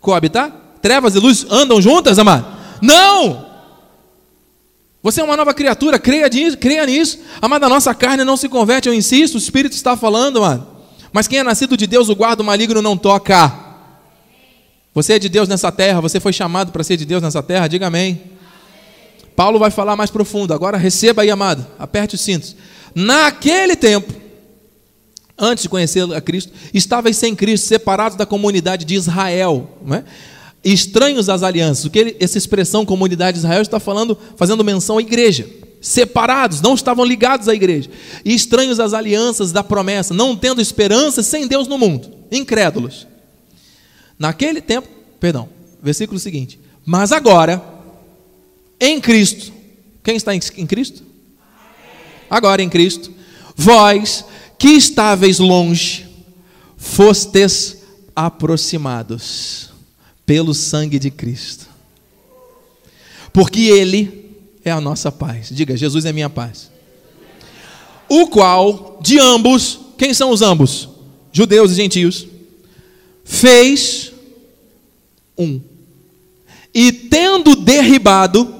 Coabitar? 0.00 0.50
Trevas 0.80 1.14
e 1.14 1.18
luz 1.18 1.44
andam 1.50 1.82
juntas, 1.82 2.18
amado? 2.18 2.46
Não! 2.80 3.46
Você 5.02 5.20
é 5.20 5.24
uma 5.24 5.36
nova 5.36 5.52
criatura, 5.52 5.98
creia 5.98 6.30
nisso, 6.30 6.56
creia 6.56 6.86
nisso. 6.86 7.18
Amada, 7.42 7.66
a 7.66 7.68
nossa 7.68 7.94
carne 7.94 8.24
não 8.24 8.38
se 8.38 8.48
converte, 8.48 8.88
eu 8.88 8.94
insisto, 8.94 9.34
o 9.34 9.38
Espírito 9.38 9.74
está 9.74 9.94
falando, 9.98 10.38
amado. 10.38 10.66
Mas 11.12 11.28
quem 11.28 11.40
é 11.40 11.42
nascido 11.42 11.76
de 11.76 11.86
Deus, 11.86 12.08
o 12.08 12.16
guarda 12.16 12.42
o 12.42 12.46
maligno 12.46 12.80
não 12.80 12.96
toca. 12.96 13.52
Você 14.94 15.14
é 15.14 15.18
de 15.18 15.28
Deus 15.28 15.46
nessa 15.46 15.70
terra, 15.70 16.00
você 16.00 16.18
foi 16.18 16.32
chamado 16.32 16.72
para 16.72 16.82
ser 16.82 16.96
de 16.96 17.04
Deus 17.04 17.22
nessa 17.22 17.42
terra, 17.42 17.68
diga 17.68 17.88
amém. 17.88 18.12
amém. 18.12 19.30
Paulo 19.36 19.58
vai 19.58 19.70
falar 19.70 19.94
mais 19.94 20.10
profundo, 20.10 20.54
agora 20.54 20.78
receba 20.78 21.20
aí, 21.20 21.30
amado, 21.30 21.66
aperte 21.78 22.14
os 22.14 22.20
cintos. 22.22 22.56
Naquele 22.94 23.76
tempo, 23.76 24.12
antes 25.38 25.62
de 25.62 25.68
conhecer 25.68 26.02
a 26.12 26.20
Cristo, 26.20 26.52
estavais 26.74 27.16
sem 27.16 27.34
Cristo, 27.34 27.66
separados 27.66 28.16
da 28.16 28.26
comunidade 28.26 28.84
de 28.84 28.94
Israel, 28.94 29.78
é? 29.92 30.04
estranhos 30.62 31.28
às 31.28 31.42
alianças. 31.42 31.84
O 31.84 31.90
que 31.90 31.98
ele, 31.98 32.16
essa 32.20 32.36
expressão 32.36 32.84
comunidade 32.84 33.38
de 33.38 33.44
Israel 33.44 33.62
está 33.62 33.80
falando, 33.80 34.16
fazendo 34.36 34.62
menção 34.62 34.98
à 34.98 35.00
igreja. 35.00 35.48
Separados, 35.80 36.60
não 36.60 36.74
estavam 36.74 37.04
ligados 37.04 37.48
à 37.48 37.54
igreja. 37.54 37.88
E 38.22 38.34
estranhos 38.34 38.78
às 38.78 38.92
alianças 38.92 39.50
da 39.50 39.64
promessa, 39.64 40.12
não 40.12 40.36
tendo 40.36 40.60
esperança 40.60 41.22
sem 41.22 41.46
Deus 41.46 41.66
no 41.66 41.78
mundo. 41.78 42.10
Incrédulos. 42.30 43.06
Naquele 44.18 44.60
tempo, 44.60 44.88
perdão, 45.18 45.48
versículo 45.82 46.20
seguinte. 46.20 46.60
Mas 46.84 47.12
agora, 47.12 47.62
em 48.78 49.00
Cristo, 49.00 49.50
quem 50.02 50.16
está 50.16 50.34
em 50.34 50.66
Cristo? 50.66 51.09
Agora 52.30 52.62
em 52.62 52.68
Cristo, 52.68 53.12
vós 53.56 54.24
que 54.56 54.68
estáveis 54.68 55.38
longe, 55.40 56.06
fostes 56.76 57.78
aproximados 58.14 59.70
pelo 60.24 60.54
sangue 60.54 60.98
de 60.98 61.10
Cristo. 61.10 61.66
Porque 63.32 63.62
Ele 63.62 64.36
é 64.64 64.70
a 64.70 64.80
nossa 64.80 65.10
paz. 65.10 65.48
Diga, 65.50 65.76
Jesus 65.76 66.04
é 66.04 66.12
minha 66.12 66.30
paz. 66.30 66.70
O 68.08 68.28
qual, 68.28 68.98
de 69.02 69.18
ambos, 69.18 69.80
quem 69.96 70.12
são 70.12 70.30
os 70.30 70.42
ambos? 70.42 70.88
Judeus 71.32 71.72
e 71.72 71.74
gentios. 71.76 72.26
Fez 73.24 74.12
um. 75.38 75.60
E 76.74 76.92
tendo 76.92 77.56
derribado, 77.56 78.54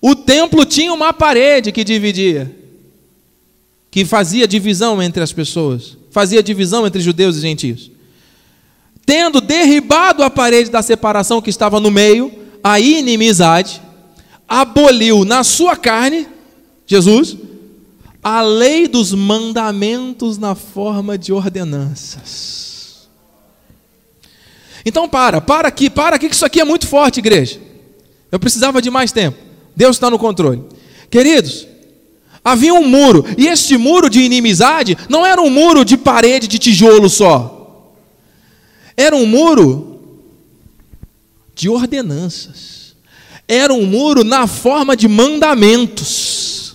o 0.00 0.14
templo 0.14 0.64
tinha 0.64 0.92
uma 0.92 1.12
parede 1.12 1.70
que 1.70 1.84
dividia 1.84 2.61
que 3.92 4.06
fazia 4.06 4.48
divisão 4.48 5.02
entre 5.02 5.22
as 5.22 5.34
pessoas, 5.34 5.98
fazia 6.10 6.42
divisão 6.42 6.86
entre 6.86 7.02
judeus 7.02 7.36
e 7.36 7.40
gentios. 7.40 7.90
Tendo 9.04 9.38
derribado 9.38 10.22
a 10.22 10.30
parede 10.30 10.70
da 10.70 10.80
separação 10.80 11.42
que 11.42 11.50
estava 11.50 11.78
no 11.78 11.90
meio, 11.90 12.32
a 12.64 12.80
inimizade, 12.80 13.82
aboliu 14.48 15.26
na 15.26 15.44
sua 15.44 15.76
carne, 15.76 16.26
Jesus, 16.86 17.36
a 18.22 18.40
lei 18.40 18.88
dos 18.88 19.12
mandamentos 19.12 20.38
na 20.38 20.54
forma 20.54 21.18
de 21.18 21.30
ordenanças. 21.30 23.10
Então 24.86 25.06
para, 25.06 25.38
para 25.42 25.68
aqui, 25.68 25.90
para 25.90 26.16
aqui, 26.16 26.30
que 26.30 26.34
isso 26.34 26.46
aqui 26.46 26.62
é 26.62 26.64
muito 26.64 26.86
forte, 26.86 27.18
igreja. 27.18 27.60
Eu 28.30 28.40
precisava 28.40 28.80
de 28.80 28.90
mais 28.90 29.12
tempo. 29.12 29.36
Deus 29.76 29.96
está 29.96 30.08
no 30.08 30.18
controle. 30.18 30.64
Queridos, 31.10 31.66
Havia 32.44 32.74
um 32.74 32.88
muro, 32.88 33.24
e 33.38 33.46
este 33.46 33.78
muro 33.78 34.10
de 34.10 34.20
inimizade 34.20 34.98
não 35.08 35.24
era 35.24 35.40
um 35.40 35.48
muro 35.48 35.84
de 35.84 35.96
parede 35.96 36.48
de 36.48 36.58
tijolo 36.58 37.08
só. 37.08 37.92
Era 38.96 39.14
um 39.14 39.26
muro 39.26 40.00
de 41.54 41.68
ordenanças. 41.68 42.96
Era 43.46 43.72
um 43.72 43.86
muro 43.86 44.24
na 44.24 44.46
forma 44.46 44.96
de 44.96 45.06
mandamentos. 45.06 46.74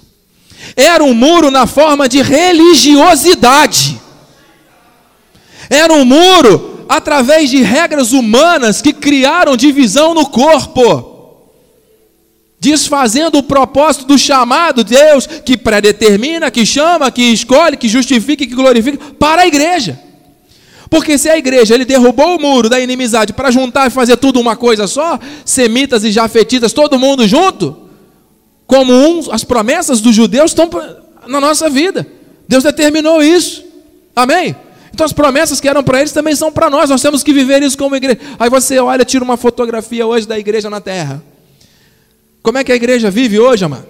Era 0.75 1.03
um 1.03 1.13
muro 1.13 1.51
na 1.51 1.67
forma 1.67 2.07
de 2.07 2.21
religiosidade. 2.21 3.99
Era 5.69 5.91
um 5.93 6.05
muro 6.05 6.85
através 6.87 7.49
de 7.49 7.61
regras 7.61 8.13
humanas 8.13 8.81
que 8.81 8.93
criaram 8.93 9.57
divisão 9.57 10.13
no 10.13 10.27
corpo 10.27 11.16
desfazendo 12.69 13.37
o 13.37 13.43
propósito 13.43 14.05
do 14.05 14.17
chamado 14.17 14.83
Deus 14.83 15.25
que 15.25 15.55
predetermina, 15.55 16.51
que 16.51 16.65
chama, 16.65 17.09
que 17.09 17.21
escolhe, 17.21 17.77
que 17.77 17.87
justifica, 17.87 18.45
que 18.45 18.53
glorifica 18.53 18.97
para 19.17 19.43
a 19.43 19.47
igreja. 19.47 19.97
Porque 20.89 21.17
se 21.17 21.29
a 21.29 21.37
igreja 21.37 21.73
ele 21.73 21.85
derrubou 21.85 22.35
o 22.35 22.41
muro 22.41 22.67
da 22.69 22.79
inimizade 22.79 23.31
para 23.31 23.51
juntar 23.51 23.87
e 23.87 23.89
fazer 23.89 24.17
tudo 24.17 24.39
uma 24.39 24.57
coisa 24.57 24.85
só, 24.85 25.17
semitas 25.45 26.03
e 26.03 26.11
jafetitas, 26.11 26.73
todo 26.73 26.99
mundo 26.99 27.25
junto, 27.25 27.77
como 28.65 28.91
um, 28.91 29.31
as 29.31 29.45
promessas 29.45 30.01
dos 30.01 30.13
judeus 30.13 30.51
estão 30.51 30.69
na 31.25 31.39
nossa 31.39 31.69
vida. 31.69 32.05
Deus 32.49 32.65
determinou 32.65 33.23
isso. 33.23 33.63
Amém? 34.13 34.55
Então 34.93 35.05
as 35.05 35.13
promessas 35.13 35.61
que 35.61 35.69
eram 35.69 35.83
para 35.83 35.99
eles 35.99 36.11
também 36.11 36.35
são 36.35 36.51
para 36.51 36.69
nós. 36.69 36.89
Nós 36.89 37.01
temos 37.01 37.23
que 37.23 37.31
viver 37.31 37.63
isso 37.63 37.77
como 37.77 37.95
igreja. 37.95 38.19
Aí 38.37 38.49
você 38.49 38.77
olha, 38.77 39.05
tira 39.05 39.23
uma 39.23 39.37
fotografia 39.37 40.05
hoje 40.05 40.27
da 40.27 40.37
igreja 40.37 40.69
na 40.69 40.81
terra. 40.81 41.23
Como 42.47 42.57
é 42.57 42.63
que 42.63 42.71
a 42.71 42.75
igreja 42.75 43.11
vive 43.11 43.37
hoje, 43.37 43.65
amado? 43.65 43.85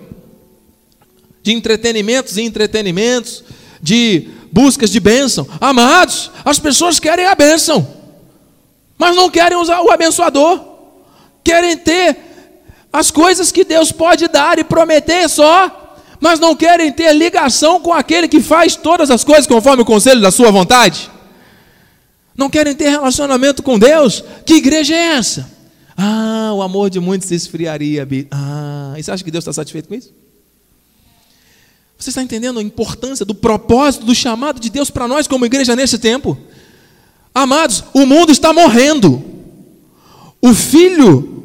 De 1.44 1.54
entretenimentos 1.54 2.38
e 2.38 2.42
entretenimentos, 2.42 3.44
de 3.80 4.30
buscas 4.52 4.90
de 4.90 5.00
bênção. 5.00 5.48
Amados, 5.62 6.32
as 6.44 6.58
pessoas 6.58 7.00
querem 7.00 7.28
a 7.28 7.36
bênção, 7.36 7.88
mas 8.98 9.16
não 9.16 9.30
querem 9.30 9.60
usar 9.60 9.82
o 9.82 9.92
abençoador. 9.92 10.60
Querem 11.44 11.78
ter 11.78 12.18
as 12.92 13.12
coisas 13.12 13.52
que 13.52 13.64
Deus 13.64 13.92
pode 13.92 14.28
dar 14.28 14.58
e 14.58 14.64
prometer 14.64 15.30
só, 15.30 15.96
mas 16.20 16.40
não 16.40 16.56
querem 16.56 16.92
ter 16.92 17.14
ligação 17.14 17.80
com 17.80 17.94
aquele 17.94 18.28
que 18.28 18.42
faz 18.42 18.76
todas 18.76 19.12
as 19.12 19.24
coisas 19.24 19.46
conforme 19.46 19.84
o 19.84 19.86
conselho 19.86 20.20
da 20.20 20.32
sua 20.32 20.50
vontade. 20.50 21.12
Não 22.36 22.50
querem 22.50 22.74
ter 22.74 22.90
relacionamento 22.90 23.62
com 23.62 23.78
Deus. 23.78 24.24
Que 24.44 24.56
igreja 24.56 24.96
é 24.96 25.18
essa? 25.18 25.57
Ah, 25.98 26.52
o 26.54 26.62
amor 26.62 26.92
de 26.92 27.00
muitos 27.00 27.28
se 27.28 27.34
esfriaria. 27.34 28.08
Ah, 28.30 28.94
e 28.96 29.02
você 29.02 29.12
acha 29.12 29.24
que 29.24 29.32
Deus 29.32 29.42
está 29.42 29.52
satisfeito 29.52 29.90
com 29.90 29.96
isso? 29.96 30.14
Você 31.98 32.10
está 32.10 32.22
entendendo 32.22 32.60
a 32.60 32.64
importância 32.64 33.26
do 33.26 33.34
propósito, 33.34 34.06
do 34.06 34.14
chamado 34.14 34.60
de 34.60 34.70
Deus 34.70 34.92
para 34.92 35.08
nós 35.08 35.28
como 35.28 35.48
igreja 35.48 35.76
nesse 35.76 35.98
tempo? 35.98 36.38
Amados, 37.34 37.84
o 37.94 38.06
mundo 38.06 38.32
está 38.32 38.54
morrendo. 38.54 39.24
O 40.40 40.54
filho 40.54 41.38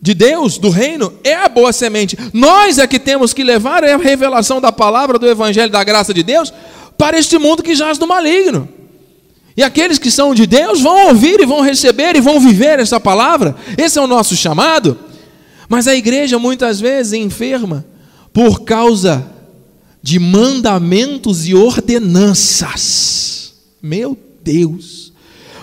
de 0.00 0.14
Deus, 0.14 0.56
do 0.56 0.70
reino, 0.70 1.12
é 1.24 1.34
a 1.34 1.48
boa 1.48 1.72
semente. 1.72 2.16
Nós 2.32 2.78
é 2.78 2.86
que 2.86 3.00
temos 3.00 3.32
que 3.32 3.42
levar 3.42 3.82
a 3.82 3.96
revelação 3.96 4.60
da 4.60 4.70
palavra, 4.70 5.18
do 5.18 5.26
evangelho, 5.26 5.72
da 5.72 5.82
graça 5.82 6.14
de 6.14 6.22
Deus, 6.22 6.52
para 6.96 7.18
este 7.18 7.36
mundo 7.36 7.64
que 7.64 7.74
jaz 7.74 7.98
do 7.98 8.06
maligno. 8.06 8.68
E 9.56 9.62
aqueles 9.62 9.98
que 9.98 10.10
são 10.10 10.34
de 10.34 10.46
Deus 10.46 10.82
vão 10.82 11.08
ouvir 11.08 11.40
e 11.40 11.46
vão 11.46 11.62
receber 11.62 12.14
e 12.14 12.20
vão 12.20 12.38
viver 12.38 12.78
essa 12.78 13.00
palavra. 13.00 13.56
Esse 13.78 13.98
é 13.98 14.02
o 14.02 14.06
nosso 14.06 14.36
chamado. 14.36 14.98
Mas 15.68 15.88
a 15.88 15.94
igreja 15.94 16.38
muitas 16.38 16.78
vezes 16.78 17.14
enferma 17.14 17.84
por 18.32 18.64
causa 18.64 19.26
de 20.02 20.18
mandamentos 20.18 21.48
e 21.48 21.54
ordenanças. 21.54 23.54
Meu 23.82 24.16
Deus! 24.42 25.12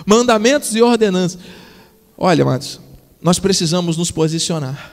Mandamentos 0.04 0.74
e 0.74 0.82
ordenanças. 0.82 1.38
Olha, 2.18 2.42
amados, 2.42 2.80
nós 3.22 3.38
precisamos 3.38 3.96
nos 3.96 4.10
posicionar. 4.10 4.92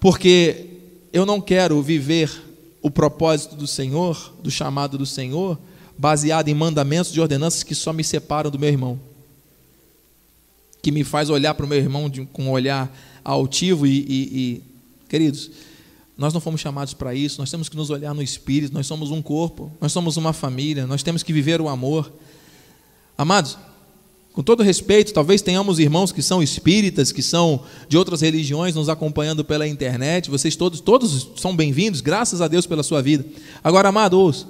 Porque 0.00 0.66
eu 1.12 1.24
não 1.24 1.40
quero 1.40 1.80
viver 1.80 2.30
o 2.82 2.90
propósito 2.90 3.54
do 3.56 3.66
Senhor, 3.66 4.34
do 4.42 4.50
chamado 4.50 4.98
do 4.98 5.06
Senhor, 5.06 5.58
baseado 5.98 6.48
em 6.48 6.54
mandamentos 6.54 7.14
e 7.14 7.20
ordenanças 7.20 7.62
que 7.62 7.74
só 7.74 7.92
me 7.92 8.04
separam 8.04 8.50
do 8.50 8.58
meu 8.58 8.68
irmão. 8.68 9.00
Que 10.82 10.90
me 10.90 11.04
faz 11.04 11.30
olhar 11.30 11.54
para 11.54 11.66
o 11.66 11.68
meu 11.68 11.78
irmão 11.78 12.08
de, 12.08 12.24
com 12.26 12.44
um 12.44 12.50
olhar 12.50 12.94
altivo 13.24 13.86
e, 13.86 13.98
e, 13.98 14.38
e. 14.38 14.62
Queridos, 15.08 15.50
nós 16.16 16.32
não 16.32 16.40
fomos 16.40 16.60
chamados 16.60 16.94
para 16.94 17.14
isso, 17.14 17.40
nós 17.40 17.50
temos 17.50 17.68
que 17.68 17.76
nos 17.76 17.90
olhar 17.90 18.14
no 18.14 18.22
espírito, 18.22 18.72
nós 18.72 18.86
somos 18.86 19.10
um 19.10 19.20
corpo, 19.20 19.70
nós 19.80 19.92
somos 19.92 20.16
uma 20.16 20.32
família, 20.32 20.86
nós 20.86 21.02
temos 21.02 21.22
que 21.22 21.32
viver 21.32 21.60
o 21.60 21.68
amor. 21.68 22.10
Amados, 23.18 23.58
com 24.32 24.42
todo 24.42 24.62
respeito, 24.62 25.14
talvez 25.14 25.40
tenhamos 25.40 25.78
irmãos 25.78 26.12
que 26.12 26.22
são 26.22 26.42
espíritas, 26.42 27.10
que 27.10 27.22
são 27.22 27.64
de 27.88 27.96
outras 27.96 28.20
religiões 28.20 28.74
nos 28.74 28.88
acompanhando 28.88 29.44
pela 29.44 29.66
internet. 29.66 30.30
Vocês 30.30 30.54
todos, 30.54 30.80
todos 30.80 31.30
são 31.36 31.56
bem-vindos, 31.56 32.02
graças 32.02 32.42
a 32.42 32.48
Deus 32.48 32.66
pela 32.66 32.82
sua 32.82 33.00
vida. 33.00 33.24
Agora, 33.64 33.88
amados, 33.88 34.46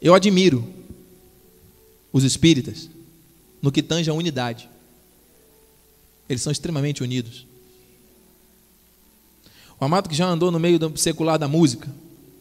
eu 0.00 0.14
admiro 0.14 0.66
os 2.12 2.24
espíritas 2.24 2.88
no 3.60 3.72
que 3.72 3.82
tange 3.82 4.08
a 4.08 4.14
unidade. 4.14 4.68
Eles 6.28 6.42
são 6.42 6.52
extremamente 6.52 7.02
unidos. 7.02 7.46
O 9.80 9.84
amado 9.84 10.08
que 10.08 10.14
já 10.14 10.26
andou 10.26 10.50
no 10.50 10.58
meio 10.58 10.78
secular 10.96 11.38
da 11.38 11.48
música, 11.48 11.88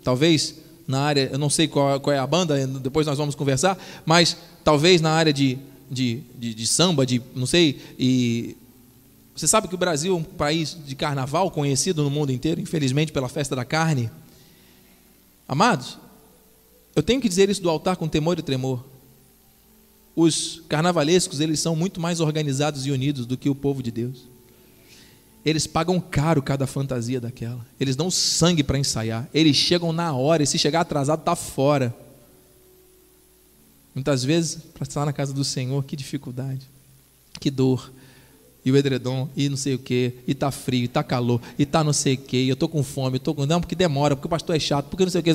talvez 0.03 0.55
na 0.87 1.01
área, 1.01 1.29
eu 1.31 1.37
não 1.37 1.49
sei 1.49 1.67
qual, 1.67 1.99
qual 1.99 2.15
é 2.15 2.19
a 2.19 2.27
banda, 2.27 2.65
depois 2.79 3.05
nós 3.05 3.17
vamos 3.17 3.35
conversar, 3.35 3.77
mas 4.05 4.37
talvez 4.63 5.01
na 5.01 5.11
área 5.11 5.33
de 5.33 5.59
de, 5.89 6.21
de, 6.37 6.53
de 6.53 6.67
samba, 6.67 7.05
de 7.05 7.21
não 7.35 7.45
sei. 7.45 7.81
E 7.97 8.55
você 9.35 9.47
sabe 9.47 9.67
que 9.67 9.75
o 9.75 9.77
Brasil 9.77 10.13
é 10.13 10.17
um 10.17 10.23
país 10.23 10.77
de 10.85 10.95
carnaval 10.95 11.49
conhecido 11.51 12.03
no 12.03 12.09
mundo 12.09 12.31
inteiro, 12.31 12.59
infelizmente 12.59 13.11
pela 13.11 13.29
festa 13.29 13.55
da 13.55 13.65
carne. 13.65 14.09
Amados, 15.47 15.97
eu 16.97 17.03
tenho 17.03 17.21
que 17.21 17.29
dizer 17.29 17.47
isso 17.47 17.61
do 17.61 17.69
altar 17.69 17.95
com 17.95 18.07
temor 18.07 18.39
e 18.39 18.41
tremor. 18.41 18.83
Os 20.15 20.63
carnavalescos, 20.67 21.39
eles 21.39 21.59
são 21.59 21.75
muito 21.75 22.01
mais 22.01 22.19
organizados 22.19 22.87
e 22.87 22.91
unidos 22.91 23.27
do 23.27 23.37
que 23.37 23.51
o 23.51 23.53
povo 23.53 23.83
de 23.83 23.91
Deus. 23.91 24.23
Eles 25.45 25.67
pagam 25.67 25.99
caro 25.99 26.41
cada 26.41 26.65
fantasia 26.65 27.21
daquela. 27.21 27.63
Eles 27.79 27.95
dão 27.95 28.09
sangue 28.09 28.63
para 28.63 28.79
ensaiar. 28.79 29.29
Eles 29.31 29.55
chegam 29.55 29.93
na 29.93 30.11
hora 30.11 30.41
e 30.41 30.47
se 30.47 30.57
chegar 30.57 30.81
atrasado 30.81 31.19
está 31.19 31.35
fora. 31.35 31.95
Muitas 33.93 34.23
vezes, 34.23 34.55
para 34.55 34.81
estar 34.81 35.05
na 35.05 35.13
casa 35.13 35.31
do 35.31 35.43
Senhor, 35.43 35.83
que 35.83 35.95
dificuldade, 35.95 36.67
que 37.39 37.51
dor. 37.51 37.91
E 38.67 38.71
o 38.71 38.75
edredom, 38.75 39.29
e 39.33 39.47
não 39.47 39.55
sei 39.55 39.75
o 39.75 39.79
quê, 39.79 40.15
e 40.27 40.35
tá 40.35 40.51
frio, 40.51 40.83
e 40.83 40.87
tá 40.89 41.01
calor, 41.01 41.39
e 41.57 41.65
tá 41.65 41.85
não 41.85 41.93
sei 41.93 42.15
o 42.15 42.17
quê, 42.17 42.43
e 42.43 42.49
eu 42.49 42.55
tô 42.57 42.67
com 42.67 42.83
fome, 42.83 43.15
eu 43.15 43.19
tô 43.21 43.33
com. 43.33 43.45
Não, 43.45 43.61
porque 43.61 43.75
demora, 43.75 44.13
porque 44.13 44.27
o 44.27 44.29
pastor 44.29 44.57
é 44.57 44.59
chato, 44.59 44.87
porque 44.89 45.05
não 45.05 45.09
sei 45.09 45.21
o 45.21 45.23
quê. 45.23 45.31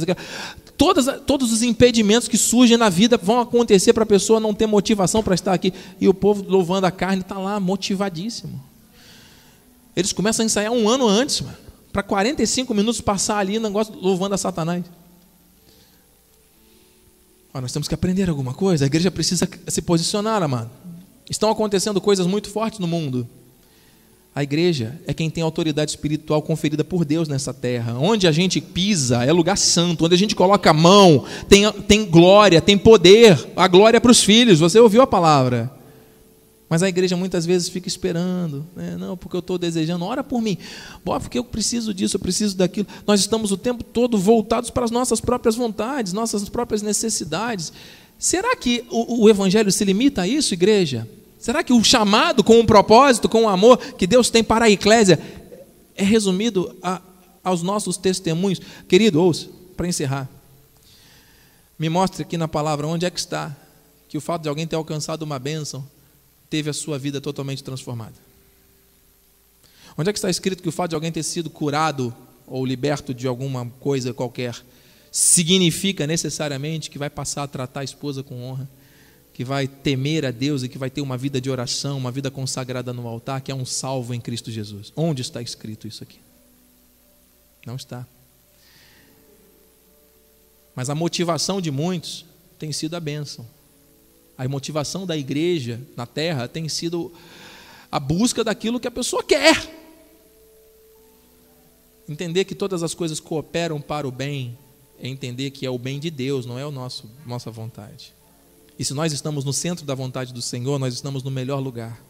Todas, 0.76 1.06
todos 1.26 1.50
os 1.50 1.62
impedimentos 1.62 2.28
que 2.28 2.36
surgem 2.36 2.76
na 2.76 2.90
vida 2.90 3.16
vão 3.16 3.40
acontecer 3.40 3.94
para 3.94 4.02
a 4.02 4.06
pessoa 4.06 4.38
não 4.38 4.52
ter 4.52 4.66
motivação 4.66 5.22
para 5.22 5.34
estar 5.34 5.54
aqui. 5.54 5.72
E 5.98 6.06
o 6.06 6.12
povo 6.12 6.44
louvando 6.46 6.86
a 6.86 6.90
carne 6.90 7.22
está 7.22 7.38
lá 7.38 7.58
motivadíssimo. 7.58 8.62
Eles 9.96 10.12
começam 10.12 10.42
a 10.42 10.46
ensaiar 10.46 10.70
um 10.70 10.86
ano 10.86 11.08
antes, 11.08 11.42
para 11.90 12.02
45 12.02 12.74
minutos 12.74 13.00
passar 13.00 13.38
ali 13.38 13.58
negócio 13.58 13.94
louvando 13.98 14.34
a 14.34 14.38
Satanás 14.38 14.84
nós 17.60 17.72
temos 17.72 17.86
que 17.86 17.94
aprender 17.94 18.30
alguma 18.30 18.54
coisa. 18.54 18.84
A 18.84 18.86
igreja 18.86 19.10
precisa 19.10 19.48
se 19.68 19.82
posicionar, 19.82 20.42
amado. 20.42 20.70
Estão 21.32 21.50
acontecendo 21.50 21.98
coisas 21.98 22.26
muito 22.26 22.50
fortes 22.50 22.78
no 22.78 22.86
mundo. 22.86 23.26
A 24.34 24.42
igreja 24.42 25.00
é 25.06 25.14
quem 25.14 25.30
tem 25.30 25.42
autoridade 25.42 25.90
espiritual 25.90 26.42
conferida 26.42 26.84
por 26.84 27.06
Deus 27.06 27.26
nessa 27.26 27.54
terra. 27.54 27.98
Onde 27.98 28.28
a 28.28 28.32
gente 28.32 28.60
pisa 28.60 29.24
é 29.24 29.32
lugar 29.32 29.56
santo. 29.56 30.04
Onde 30.04 30.14
a 30.14 30.18
gente 30.18 30.36
coloca 30.36 30.68
a 30.68 30.74
mão 30.74 31.24
tem, 31.48 31.72
tem 31.72 32.04
glória, 32.04 32.60
tem 32.60 32.76
poder. 32.76 33.48
A 33.56 33.66
glória 33.66 33.96
é 33.96 34.00
para 34.00 34.10
os 34.10 34.22
filhos. 34.22 34.60
Você 34.60 34.78
ouviu 34.78 35.00
a 35.00 35.06
palavra. 35.06 35.72
Mas 36.68 36.82
a 36.82 36.88
igreja 36.90 37.16
muitas 37.16 37.46
vezes 37.46 37.70
fica 37.70 37.88
esperando, 37.88 38.66
né? 38.76 38.96
não, 38.98 39.16
porque 39.16 39.36
eu 39.36 39.40
estou 39.40 39.58
desejando, 39.58 40.06
ora 40.06 40.24
por 40.24 40.40
mim, 40.40 40.56
porque 41.04 41.38
eu 41.38 41.44
preciso 41.44 41.92
disso, 41.92 42.16
eu 42.16 42.20
preciso 42.20 42.56
daquilo. 42.56 42.86
Nós 43.06 43.20
estamos 43.20 43.52
o 43.52 43.58
tempo 43.58 43.84
todo 43.84 44.16
voltados 44.16 44.70
para 44.70 44.82
as 44.82 44.90
nossas 44.90 45.20
próprias 45.20 45.54
vontades, 45.54 46.14
nossas 46.14 46.48
próprias 46.48 46.80
necessidades. 46.80 47.74
Será 48.18 48.56
que 48.56 48.84
o, 48.90 49.24
o 49.24 49.28
Evangelho 49.28 49.70
se 49.70 49.84
limita 49.84 50.22
a 50.22 50.26
isso, 50.26 50.54
igreja? 50.54 51.06
Será 51.42 51.64
que 51.64 51.72
o 51.72 51.82
chamado 51.82 52.44
com 52.44 52.60
um 52.60 52.64
propósito, 52.64 53.28
com 53.28 53.42
o 53.42 53.48
amor 53.48 53.76
que 53.76 54.06
Deus 54.06 54.30
tem 54.30 54.44
para 54.44 54.66
a 54.66 54.70
eclésia, 54.70 55.18
é 55.96 56.04
resumido 56.04 56.72
a, 56.80 57.02
aos 57.42 57.62
nossos 57.64 57.96
testemunhos? 57.96 58.60
Querido, 58.86 59.20
ouça, 59.20 59.48
para 59.76 59.88
encerrar, 59.88 60.30
me 61.76 61.88
mostre 61.88 62.22
aqui 62.22 62.36
na 62.36 62.46
palavra 62.46 62.86
onde 62.86 63.04
é 63.04 63.10
que 63.10 63.18
está 63.18 63.56
que 64.08 64.16
o 64.16 64.20
fato 64.20 64.42
de 64.42 64.48
alguém 64.48 64.68
ter 64.68 64.76
alcançado 64.76 65.22
uma 65.22 65.36
bênção 65.36 65.84
teve 66.48 66.70
a 66.70 66.72
sua 66.72 66.96
vida 66.96 67.20
totalmente 67.20 67.64
transformada? 67.64 68.14
Onde 69.98 70.10
é 70.10 70.12
que 70.12 70.20
está 70.20 70.30
escrito 70.30 70.62
que 70.62 70.68
o 70.68 70.72
fato 70.72 70.90
de 70.90 70.94
alguém 70.94 71.10
ter 71.10 71.24
sido 71.24 71.50
curado 71.50 72.14
ou 72.46 72.64
liberto 72.64 73.12
de 73.12 73.26
alguma 73.26 73.66
coisa 73.80 74.14
qualquer 74.14 74.54
significa 75.10 76.06
necessariamente 76.06 76.88
que 76.88 77.00
vai 77.00 77.10
passar 77.10 77.42
a 77.42 77.48
tratar 77.48 77.80
a 77.80 77.84
esposa 77.84 78.22
com 78.22 78.44
honra, 78.44 78.70
que 79.32 79.44
vai 79.44 79.66
temer 79.66 80.26
a 80.26 80.30
Deus 80.30 80.62
e 80.62 80.68
que 80.68 80.78
vai 80.78 80.90
ter 80.90 81.00
uma 81.00 81.16
vida 81.16 81.40
de 81.40 81.50
oração, 81.50 81.96
uma 81.96 82.10
vida 82.10 82.30
consagrada 82.30 82.92
no 82.92 83.06
altar, 83.08 83.40
que 83.40 83.50
é 83.50 83.54
um 83.54 83.64
salvo 83.64 84.12
em 84.12 84.20
Cristo 84.20 84.50
Jesus? 84.50 84.92
Onde 84.94 85.22
está 85.22 85.40
escrito 85.40 85.88
isso 85.88 86.02
aqui? 86.02 86.18
Não 87.66 87.76
está. 87.76 88.06
Mas 90.74 90.90
a 90.90 90.94
motivação 90.94 91.60
de 91.60 91.70
muitos 91.70 92.24
tem 92.58 92.72
sido 92.72 92.94
a 92.94 93.00
bênção. 93.00 93.46
A 94.36 94.46
motivação 94.48 95.06
da 95.06 95.16
igreja 95.16 95.80
na 95.96 96.06
terra 96.06 96.48
tem 96.48 96.68
sido 96.68 97.12
a 97.90 98.00
busca 98.00 98.42
daquilo 98.42 98.80
que 98.80 98.88
a 98.88 98.90
pessoa 98.90 99.22
quer. 99.22 99.70
Entender 102.08 102.44
que 102.44 102.54
todas 102.54 102.82
as 102.82 102.94
coisas 102.94 103.20
cooperam 103.20 103.80
para 103.80 104.06
o 104.06 104.10
bem 104.10 104.58
é 104.98 105.08
entender 105.08 105.50
que 105.50 105.66
é 105.66 105.70
o 105.70 105.78
bem 105.78 105.98
de 105.98 106.10
Deus, 106.10 106.46
não 106.46 106.58
é 106.58 106.70
nosso 106.70 107.10
nossa 107.26 107.50
vontade. 107.50 108.14
E 108.78 108.84
se 108.84 108.94
nós 108.94 109.12
estamos 109.12 109.44
no 109.44 109.52
centro 109.52 109.84
da 109.84 109.94
vontade 109.94 110.32
do 110.32 110.42
Senhor, 110.42 110.78
nós 110.78 110.94
estamos 110.94 111.22
no 111.22 111.30
melhor 111.30 111.60
lugar. 111.60 112.00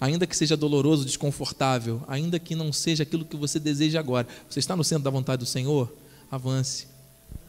ainda 0.00 0.26
que 0.26 0.36
seja 0.36 0.56
doloroso, 0.56 1.04
desconfortável, 1.04 2.02
ainda 2.08 2.36
que 2.38 2.56
não 2.56 2.72
seja 2.72 3.04
aquilo 3.04 3.24
que 3.24 3.36
você 3.36 3.60
deseja 3.60 4.00
agora, 4.00 4.26
você 4.50 4.58
está 4.58 4.74
no 4.74 4.82
centro 4.82 5.04
da 5.04 5.10
vontade 5.10 5.40
do 5.40 5.46
Senhor? 5.46 5.92
Avance. 6.28 6.88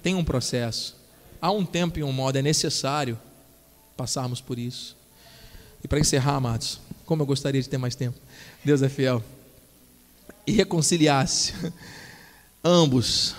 Tem 0.04 0.14
um 0.14 0.24
processo. 0.24 0.96
Há 1.42 1.52
um 1.52 1.66
tempo 1.66 1.98
e 1.98 2.04
um 2.04 2.12
modo, 2.12 2.38
é 2.38 2.42
necessário 2.44 3.20
passarmos 3.98 4.40
por 4.40 4.60
isso. 4.60 4.96
E 5.84 5.88
para 5.88 6.00
encerrar, 6.00 6.36
amados, 6.36 6.80
como 7.06 7.22
eu 7.22 7.26
gostaria 7.26 7.62
de 7.62 7.68
ter 7.68 7.78
mais 7.78 7.96
tempo, 7.96 8.18
Deus 8.64 8.82
é 8.82 8.90
fiel. 8.90 9.24
E 10.46 10.52
reconciliar-se 10.52 11.54
ambos 12.64 13.36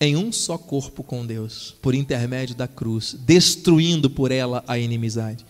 em 0.00 0.16
um 0.16 0.32
só 0.32 0.56
corpo 0.56 1.02
com 1.02 1.26
Deus, 1.26 1.76
por 1.82 1.94
intermédio 1.94 2.54
da 2.54 2.66
cruz, 2.66 3.14
destruindo 3.20 4.08
por 4.08 4.32
ela 4.32 4.64
a 4.66 4.78
inimizade. 4.78 5.44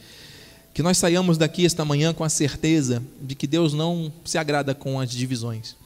Que 0.74 0.82
nós 0.82 0.98
saiamos 0.98 1.38
daqui 1.38 1.64
esta 1.64 1.84
manhã 1.84 2.12
com 2.12 2.24
a 2.24 2.28
certeza 2.28 3.02
de 3.20 3.34
que 3.34 3.46
Deus 3.46 3.72
não 3.72 4.12
se 4.24 4.38
agrada 4.38 4.74
com 4.74 4.98
as 4.98 5.10
divisões, 5.10 5.76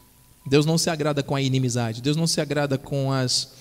Deus 0.46 0.64
não 0.64 0.79
se 0.79 0.88
agrada 0.88 1.22
com 1.22 1.37
a 1.37 1.42
inimizade, 1.42 2.03
Deus 2.03 2.16
não 2.16 2.27
se 2.27 2.40
agrada 2.40 2.79
com 2.79 3.12
as 3.12 3.53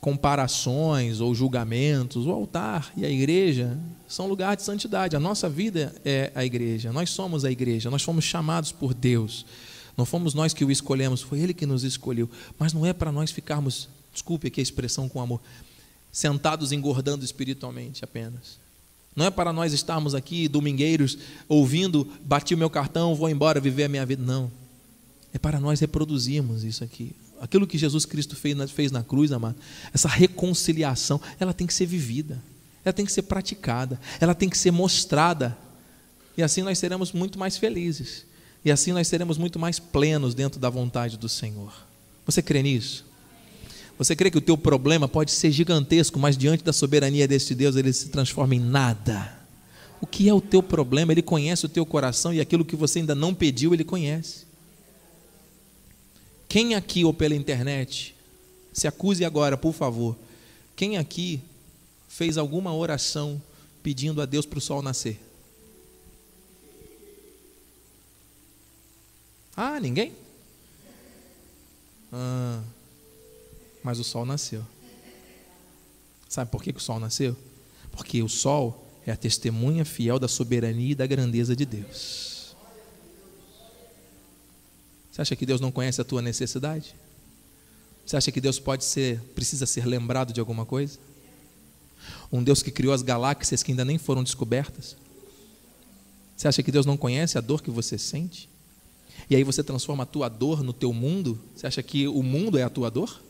comparações 0.00 1.20
ou 1.20 1.34
julgamentos. 1.34 2.26
O 2.26 2.30
altar 2.30 2.92
e 2.94 3.06
a 3.06 3.10
igreja 3.10 3.78
são 4.06 4.26
lugar 4.26 4.54
de 4.54 4.62
santidade. 4.62 5.16
A 5.16 5.20
nossa 5.20 5.48
vida 5.48 5.94
é 6.04 6.30
a 6.34 6.44
igreja, 6.44 6.92
nós 6.92 7.08
somos 7.08 7.44
a 7.44 7.50
igreja, 7.50 7.90
nós 7.90 8.02
fomos 8.02 8.24
chamados 8.24 8.70
por 8.70 8.92
Deus. 8.92 9.46
Não 9.96 10.04
fomos 10.04 10.34
nós 10.34 10.52
que 10.52 10.64
o 10.64 10.70
escolhemos, 10.70 11.22
foi 11.22 11.40
Ele 11.40 11.54
que 11.54 11.66
nos 11.66 11.84
escolheu. 11.84 12.28
Mas 12.58 12.72
não 12.72 12.84
é 12.84 12.92
para 12.92 13.12
nós 13.12 13.30
ficarmos, 13.30 13.88
desculpe 14.12 14.48
aqui 14.48 14.60
a 14.60 14.62
expressão 14.62 15.08
com 15.08 15.20
amor, 15.20 15.40
sentados 16.12 16.72
engordando 16.72 17.24
espiritualmente 17.24 18.04
apenas. 18.04 18.58
Não 19.14 19.26
é 19.26 19.30
para 19.30 19.52
nós 19.52 19.72
estarmos 19.72 20.14
aqui, 20.14 20.48
domingueiros, 20.48 21.18
ouvindo, 21.48 22.10
bati 22.24 22.54
o 22.54 22.58
meu 22.58 22.68
cartão, 22.68 23.14
vou 23.14 23.28
embora 23.28 23.60
viver 23.60 23.84
a 23.84 23.88
minha 23.88 24.04
vida. 24.04 24.22
Não. 24.22 24.50
É 25.32 25.38
para 25.38 25.60
nós 25.60 25.80
reproduzirmos 25.80 26.64
isso 26.64 26.82
aqui. 26.82 27.14
Aquilo 27.40 27.66
que 27.66 27.78
Jesus 27.78 28.04
Cristo 28.04 28.34
fez 28.34 28.56
na, 28.56 28.66
fez 28.66 28.90
na 28.90 29.02
cruz, 29.02 29.30
amado, 29.30 29.56
essa 29.92 30.08
reconciliação, 30.08 31.20
ela 31.38 31.52
tem 31.52 31.66
que 31.66 31.74
ser 31.74 31.86
vivida, 31.86 32.42
ela 32.84 32.92
tem 32.92 33.04
que 33.04 33.12
ser 33.12 33.22
praticada, 33.22 34.00
ela 34.20 34.34
tem 34.34 34.48
que 34.48 34.58
ser 34.58 34.70
mostrada. 34.70 35.56
E 36.36 36.42
assim 36.42 36.62
nós 36.62 36.78
seremos 36.78 37.12
muito 37.12 37.38
mais 37.38 37.56
felizes. 37.56 38.24
E 38.64 38.70
assim 38.70 38.92
nós 38.92 39.06
seremos 39.06 39.36
muito 39.36 39.58
mais 39.58 39.78
plenos 39.78 40.34
dentro 40.34 40.58
da 40.58 40.70
vontade 40.70 41.18
do 41.18 41.28
Senhor. 41.28 41.72
Você 42.24 42.40
crê 42.40 42.62
nisso? 42.62 43.04
Você 43.98 44.16
crê 44.16 44.30
que 44.30 44.38
o 44.38 44.40
teu 44.40 44.56
problema 44.56 45.06
pode 45.06 45.30
ser 45.30 45.50
gigantesco, 45.50 46.18
mas 46.18 46.36
diante 46.36 46.64
da 46.64 46.72
soberania 46.72 47.28
deste 47.28 47.54
Deus 47.54 47.76
ele 47.76 47.92
se 47.92 48.08
transforma 48.08 48.54
em 48.54 48.60
nada? 48.60 49.38
O 50.00 50.06
que 50.06 50.28
é 50.28 50.34
o 50.34 50.40
teu 50.40 50.62
problema? 50.62 51.12
Ele 51.12 51.22
conhece 51.22 51.66
o 51.66 51.68
teu 51.68 51.86
coração 51.86 52.32
e 52.32 52.40
aquilo 52.40 52.64
que 52.64 52.74
você 52.74 52.98
ainda 52.98 53.14
não 53.14 53.34
pediu, 53.34 53.72
ele 53.72 53.84
conhece. 53.84 54.44
Quem 56.48 56.74
aqui 56.74 57.04
ou 57.04 57.14
pela 57.14 57.34
internet, 57.34 58.14
se 58.72 58.88
acuse 58.88 59.24
agora, 59.24 59.56
por 59.56 59.72
favor. 59.72 60.16
Quem 60.74 60.96
aqui 60.96 61.40
fez 62.08 62.36
alguma 62.36 62.74
oração 62.74 63.40
pedindo 63.82 64.20
a 64.20 64.26
Deus 64.26 64.46
para 64.46 64.58
o 64.58 64.62
sol 64.62 64.82
nascer? 64.82 65.20
Ah, 69.56 69.78
ninguém? 69.78 70.12
Ah, 72.12 72.62
mas 73.82 73.98
o 73.98 74.04
sol 74.04 74.24
nasceu. 74.24 74.64
Sabe 76.28 76.50
por 76.50 76.62
que, 76.62 76.72
que 76.72 76.78
o 76.78 76.82
sol 76.82 76.98
nasceu? 76.98 77.36
Porque 77.92 78.22
o 78.22 78.28
sol 78.28 78.84
é 79.06 79.12
a 79.12 79.16
testemunha 79.16 79.84
fiel 79.84 80.18
da 80.18 80.26
soberania 80.26 80.92
e 80.92 80.94
da 80.94 81.06
grandeza 81.06 81.54
de 81.54 81.64
Deus. 81.64 82.56
Você 85.10 85.22
acha 85.22 85.36
que 85.36 85.46
Deus 85.46 85.60
não 85.60 85.70
conhece 85.70 86.00
a 86.00 86.04
tua 86.04 86.20
necessidade? 86.20 86.94
Você 88.04 88.16
acha 88.16 88.32
que 88.32 88.40
Deus 88.40 88.58
pode 88.58 88.84
ser, 88.84 89.20
precisa 89.34 89.64
ser 89.64 89.86
lembrado 89.86 90.32
de 90.32 90.40
alguma 90.40 90.66
coisa? 90.66 90.98
Um 92.32 92.42
Deus 92.42 92.62
que 92.62 92.70
criou 92.70 92.92
as 92.92 93.02
galáxias 93.02 93.62
que 93.62 93.70
ainda 93.70 93.84
nem 93.84 93.96
foram 93.96 94.24
descobertas? 94.24 94.96
Você 96.36 96.48
acha 96.48 96.62
que 96.62 96.72
Deus 96.72 96.84
não 96.84 96.96
conhece 96.96 97.38
a 97.38 97.40
dor 97.40 97.62
que 97.62 97.70
você 97.70 97.96
sente? 97.96 98.48
E 99.28 99.36
aí 99.36 99.44
você 99.44 99.62
transforma 99.62 100.02
a 100.02 100.06
tua 100.06 100.28
dor 100.28 100.62
no 100.62 100.72
teu 100.72 100.92
mundo? 100.92 101.38
Você 101.54 101.66
acha 101.66 101.82
que 101.82 102.06
o 102.06 102.22
mundo 102.22 102.58
é 102.58 102.62
a 102.62 102.70
tua 102.70 102.90
dor? 102.90 103.20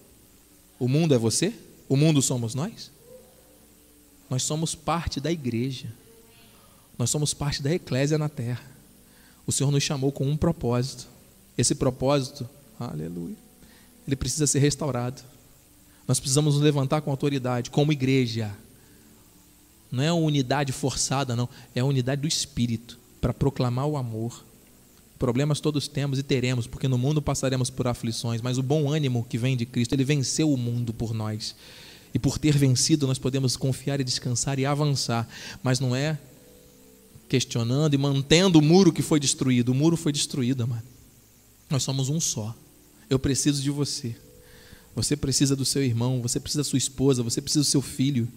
O 0.79 0.89
mundo 0.89 1.15
é 1.15 1.19
você? 1.19 1.55
O 1.89 1.97
mundo 1.97 2.21
somos 2.21 2.55
nós? 2.55 2.91
Nós 4.29 4.43
somos 4.43 4.75
parte 4.75 5.21
da 5.21 5.31
igreja. 5.31 5.93
Nós 6.99 7.11
somos 7.11 7.35
parte 7.35 7.63
da 7.63 7.73
eclésia 7.73 8.19
na 8.19 8.29
terra. 8.29 8.65
O 9.47 9.53
Senhor 9.53 9.71
nos 9.71 9.83
chamou 9.83 10.11
com 10.11 10.27
um 10.27 10.37
propósito. 10.37 11.07
Esse 11.57 11.75
propósito, 11.75 12.49
aleluia, 12.79 13.37
ele 14.07 14.17
precisa 14.17 14.47
ser 14.47 14.59
restaurado. 14.59 15.23
Nós 16.07 16.19
precisamos 16.19 16.55
nos 16.55 16.63
levantar 16.63 17.01
com 17.01 17.11
autoridade, 17.11 17.71
como 17.71 17.93
igreja. 17.93 18.55
Não 19.91 20.03
é 20.03 20.13
uma 20.13 20.27
unidade 20.27 20.73
forçada, 20.73 21.37
não. 21.37 21.49
É 21.75 21.81
a 21.81 21.85
unidade 21.85 22.23
do 22.23 22.29
Espírito 22.29 22.99
para 23.21 23.33
proclamar 23.33 23.87
o 23.87 23.97
amor 23.97 24.45
Problemas 25.25 25.59
todos 25.59 25.89
temos 25.89 26.19
e 26.19 26.23
teremos, 26.23 26.67
porque 26.67 26.87
no 26.87 26.99
mundo 26.99 27.23
passaremos 27.23 27.71
por 27.71 27.87
aflições, 27.87 28.43
mas 28.43 28.59
o 28.59 28.63
bom 28.63 28.93
ânimo 28.93 29.25
que 29.27 29.39
vem 29.39 29.57
de 29.57 29.65
Cristo, 29.65 29.95
ele 29.95 30.05
venceu 30.05 30.53
o 30.53 30.57
mundo 30.59 30.93
por 30.93 31.15
nós. 31.15 31.57
E 32.13 32.19
por 32.19 32.37
ter 32.37 32.59
vencido, 32.59 33.07
nós 33.07 33.19
podemos 33.19 33.57
confiar 33.57 33.99
e 34.03 34.05
descansar 34.05 34.59
e 34.59 34.67
avançar, 34.67 35.27
mas 35.63 35.81
não 35.81 35.97
é 35.97 36.19
questionando 37.27 37.95
e 37.95 37.97
mantendo 37.97 38.59
o 38.59 38.63
muro 38.63 38.93
que 38.93 39.01
foi 39.01 39.19
destruído. 39.19 39.71
O 39.71 39.75
muro 39.75 39.97
foi 39.97 40.13
destruído, 40.13 40.65
amado. 40.65 40.85
Nós 41.71 41.83
somos 41.83 42.11
um 42.11 42.21
só. 42.21 42.55
Eu 43.09 43.19
preciso 43.19 43.63
de 43.63 43.71
você. 43.71 44.15
Você 44.95 45.17
precisa 45.17 45.57
do 45.57 45.65
seu 45.65 45.83
irmão, 45.83 46.21
você 46.21 46.39
precisa 46.39 46.61
da 46.61 46.69
sua 46.69 46.77
esposa, 46.77 47.23
você 47.23 47.41
precisa 47.41 47.63
do 47.63 47.71
seu 47.71 47.81
filho 47.81 48.29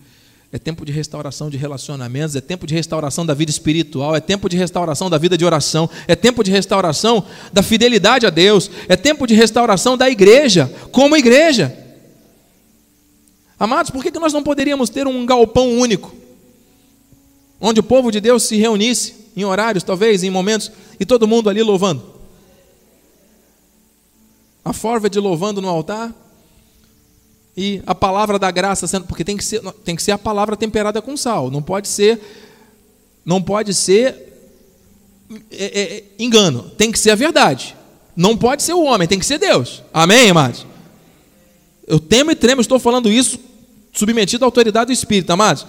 é 0.52 0.58
tempo 0.58 0.86
de 0.86 0.92
restauração 0.94 1.50
de 1.50 1.58
relacionamentos, 1.58 2.36
é 2.36 2.42
tempo 2.42 2.66
de 2.66 2.74
restauração 2.74 3.26
da 3.26 3.34
vida 3.34 3.52
espiritual, 3.52 4.16
é 4.16 4.22
tempo 4.22 4.48
de 4.48 4.56
restauração 4.56 5.10
da 5.10 5.18
vida 5.18 5.38
de 5.38 5.44
oração, 5.44 5.90
é 6.08 6.16
tempo 6.16 6.44
de 6.44 6.52
restauração 6.52 7.26
da 7.52 7.62
fidelidade 7.62 8.26
a 8.26 8.30
Deus, 8.30 8.72
é 8.88 8.96
tempo 8.96 9.28
de 9.28 9.36
restauração 9.36 9.98
da 9.98 10.10
igreja, 10.10 10.74
como 10.92 11.18
igreja. 11.18 11.78
Amados, 13.60 13.92
por 13.92 14.02
que 14.02 14.18
nós 14.18 14.32
não 14.32 14.42
poderíamos 14.44 14.90
ter 14.90 15.06
um 15.06 15.26
galpão 15.26 15.78
único, 15.78 16.16
onde 17.60 17.82
o 17.82 17.84
povo 17.84 18.10
de 18.10 18.22
Deus 18.22 18.44
se 18.44 18.56
reunisse, 18.56 19.16
em 19.36 19.44
horários, 19.44 19.84
talvez, 19.84 20.24
em 20.24 20.30
momentos, 20.30 20.72
e 20.98 21.06
todo 21.06 21.28
mundo 21.28 21.50
ali 21.50 21.62
louvando? 21.62 22.16
A 24.64 24.72
forva 24.72 25.10
de 25.10 25.20
louvando 25.20 25.62
no 25.62 25.68
altar, 25.68 26.14
e 27.58 27.82
a 27.88 27.96
palavra 27.96 28.38
da 28.38 28.52
graça 28.52 28.86
sendo 28.86 29.08
porque 29.08 29.24
tem 29.24 29.36
que 29.36 29.44
ser 29.44 29.60
tem 29.84 29.96
que 29.96 30.04
ser 30.04 30.12
a 30.12 30.18
palavra 30.18 30.56
temperada 30.56 31.02
com 31.02 31.18
sal 31.18 31.50
não 31.50 31.62
pode 31.62 31.88
ser 31.88 32.22
não 33.26 33.42
pode 33.42 33.74
ser 33.74 34.16
é, 35.52 35.66
é, 35.66 35.82
é, 35.98 36.04
engano 36.20 36.70
tem 36.78 36.92
que 36.92 37.00
ser 37.00 37.10
a 37.10 37.16
verdade 37.16 37.76
não 38.16 38.38
pode 38.38 38.62
ser 38.62 38.74
o 38.74 38.84
homem 38.84 39.08
tem 39.08 39.18
que 39.18 39.26
ser 39.26 39.40
Deus 39.40 39.82
amém 39.92 40.30
amados? 40.30 40.68
Eu 41.88 42.00
temo 42.00 42.32
e 42.32 42.36
tremo 42.36 42.62
estou 42.62 42.80
falando 42.80 43.10
isso 43.10 43.40
submetido 43.92 44.46
à 44.46 44.48
autoridade 44.48 44.88
do 44.88 44.94
Espírito 44.94 45.32
amados? 45.32 45.66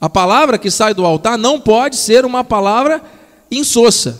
A 0.00 0.08
palavra 0.08 0.56
que 0.56 0.70
sai 0.70 0.94
do 0.94 1.04
altar 1.04 1.36
não 1.36 1.60
pode 1.60 1.96
ser 1.96 2.24
uma 2.24 2.42
palavra 2.42 3.02
insossa 3.50 4.18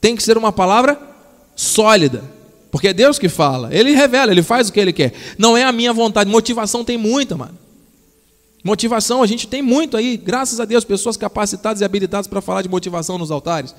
tem 0.00 0.14
que 0.14 0.22
ser 0.22 0.36
uma 0.36 0.52
palavra 0.52 1.00
sólida 1.56 2.22
porque 2.72 2.88
é 2.88 2.94
Deus 2.94 3.18
que 3.18 3.28
fala. 3.28 3.68
Ele 3.70 3.92
revela, 3.92 4.32
ele 4.32 4.42
faz 4.42 4.70
o 4.70 4.72
que 4.72 4.80
ele 4.80 4.94
quer. 4.94 5.12
Não 5.36 5.54
é 5.54 5.62
a 5.62 5.70
minha 5.70 5.92
vontade. 5.92 6.30
Motivação 6.30 6.82
tem 6.82 6.96
muita, 6.96 7.36
mano. 7.36 7.56
Motivação 8.64 9.22
a 9.22 9.26
gente 9.26 9.46
tem 9.46 9.60
muito 9.60 9.94
aí, 9.94 10.16
graças 10.16 10.58
a 10.58 10.64
Deus, 10.64 10.82
pessoas 10.82 11.18
capacitadas 11.18 11.82
e 11.82 11.84
habilitadas 11.84 12.26
para 12.26 12.40
falar 12.40 12.62
de 12.62 12.70
motivação 12.70 13.18
nos 13.18 13.30
altares. 13.30 13.74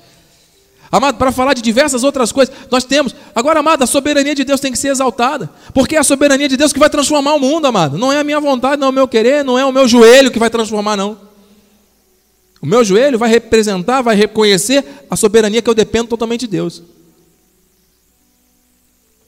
Amado, 0.92 1.18
para 1.18 1.32
falar 1.32 1.54
de 1.54 1.62
diversas 1.62 2.04
outras 2.04 2.30
coisas, 2.30 2.54
nós 2.70 2.84
temos. 2.84 3.16
Agora, 3.34 3.58
amado, 3.58 3.82
a 3.82 3.86
soberania 3.86 4.32
de 4.32 4.44
Deus 4.44 4.60
tem 4.60 4.70
que 4.70 4.78
ser 4.78 4.88
exaltada. 4.88 5.50
Porque 5.72 5.96
é 5.96 5.98
a 5.98 6.04
soberania 6.04 6.48
de 6.48 6.56
Deus 6.56 6.72
que 6.72 6.78
vai 6.78 6.88
transformar 6.88 7.34
o 7.34 7.40
mundo, 7.40 7.66
amado. 7.66 7.98
Não 7.98 8.12
é 8.12 8.20
a 8.20 8.24
minha 8.24 8.38
vontade, 8.38 8.80
não 8.80 8.86
é 8.86 8.90
o 8.90 8.94
meu 8.94 9.08
querer, 9.08 9.42
não 9.42 9.58
é 9.58 9.64
o 9.64 9.72
meu 9.72 9.88
joelho 9.88 10.30
que 10.30 10.38
vai 10.38 10.50
transformar, 10.50 10.96
não. 10.96 11.18
O 12.62 12.66
meu 12.66 12.84
joelho 12.84 13.18
vai 13.18 13.28
representar, 13.28 14.02
vai 14.02 14.14
reconhecer 14.14 14.84
a 15.10 15.16
soberania 15.16 15.60
que 15.60 15.68
eu 15.68 15.74
dependo 15.74 16.10
totalmente 16.10 16.42
de 16.42 16.46
Deus. 16.46 16.93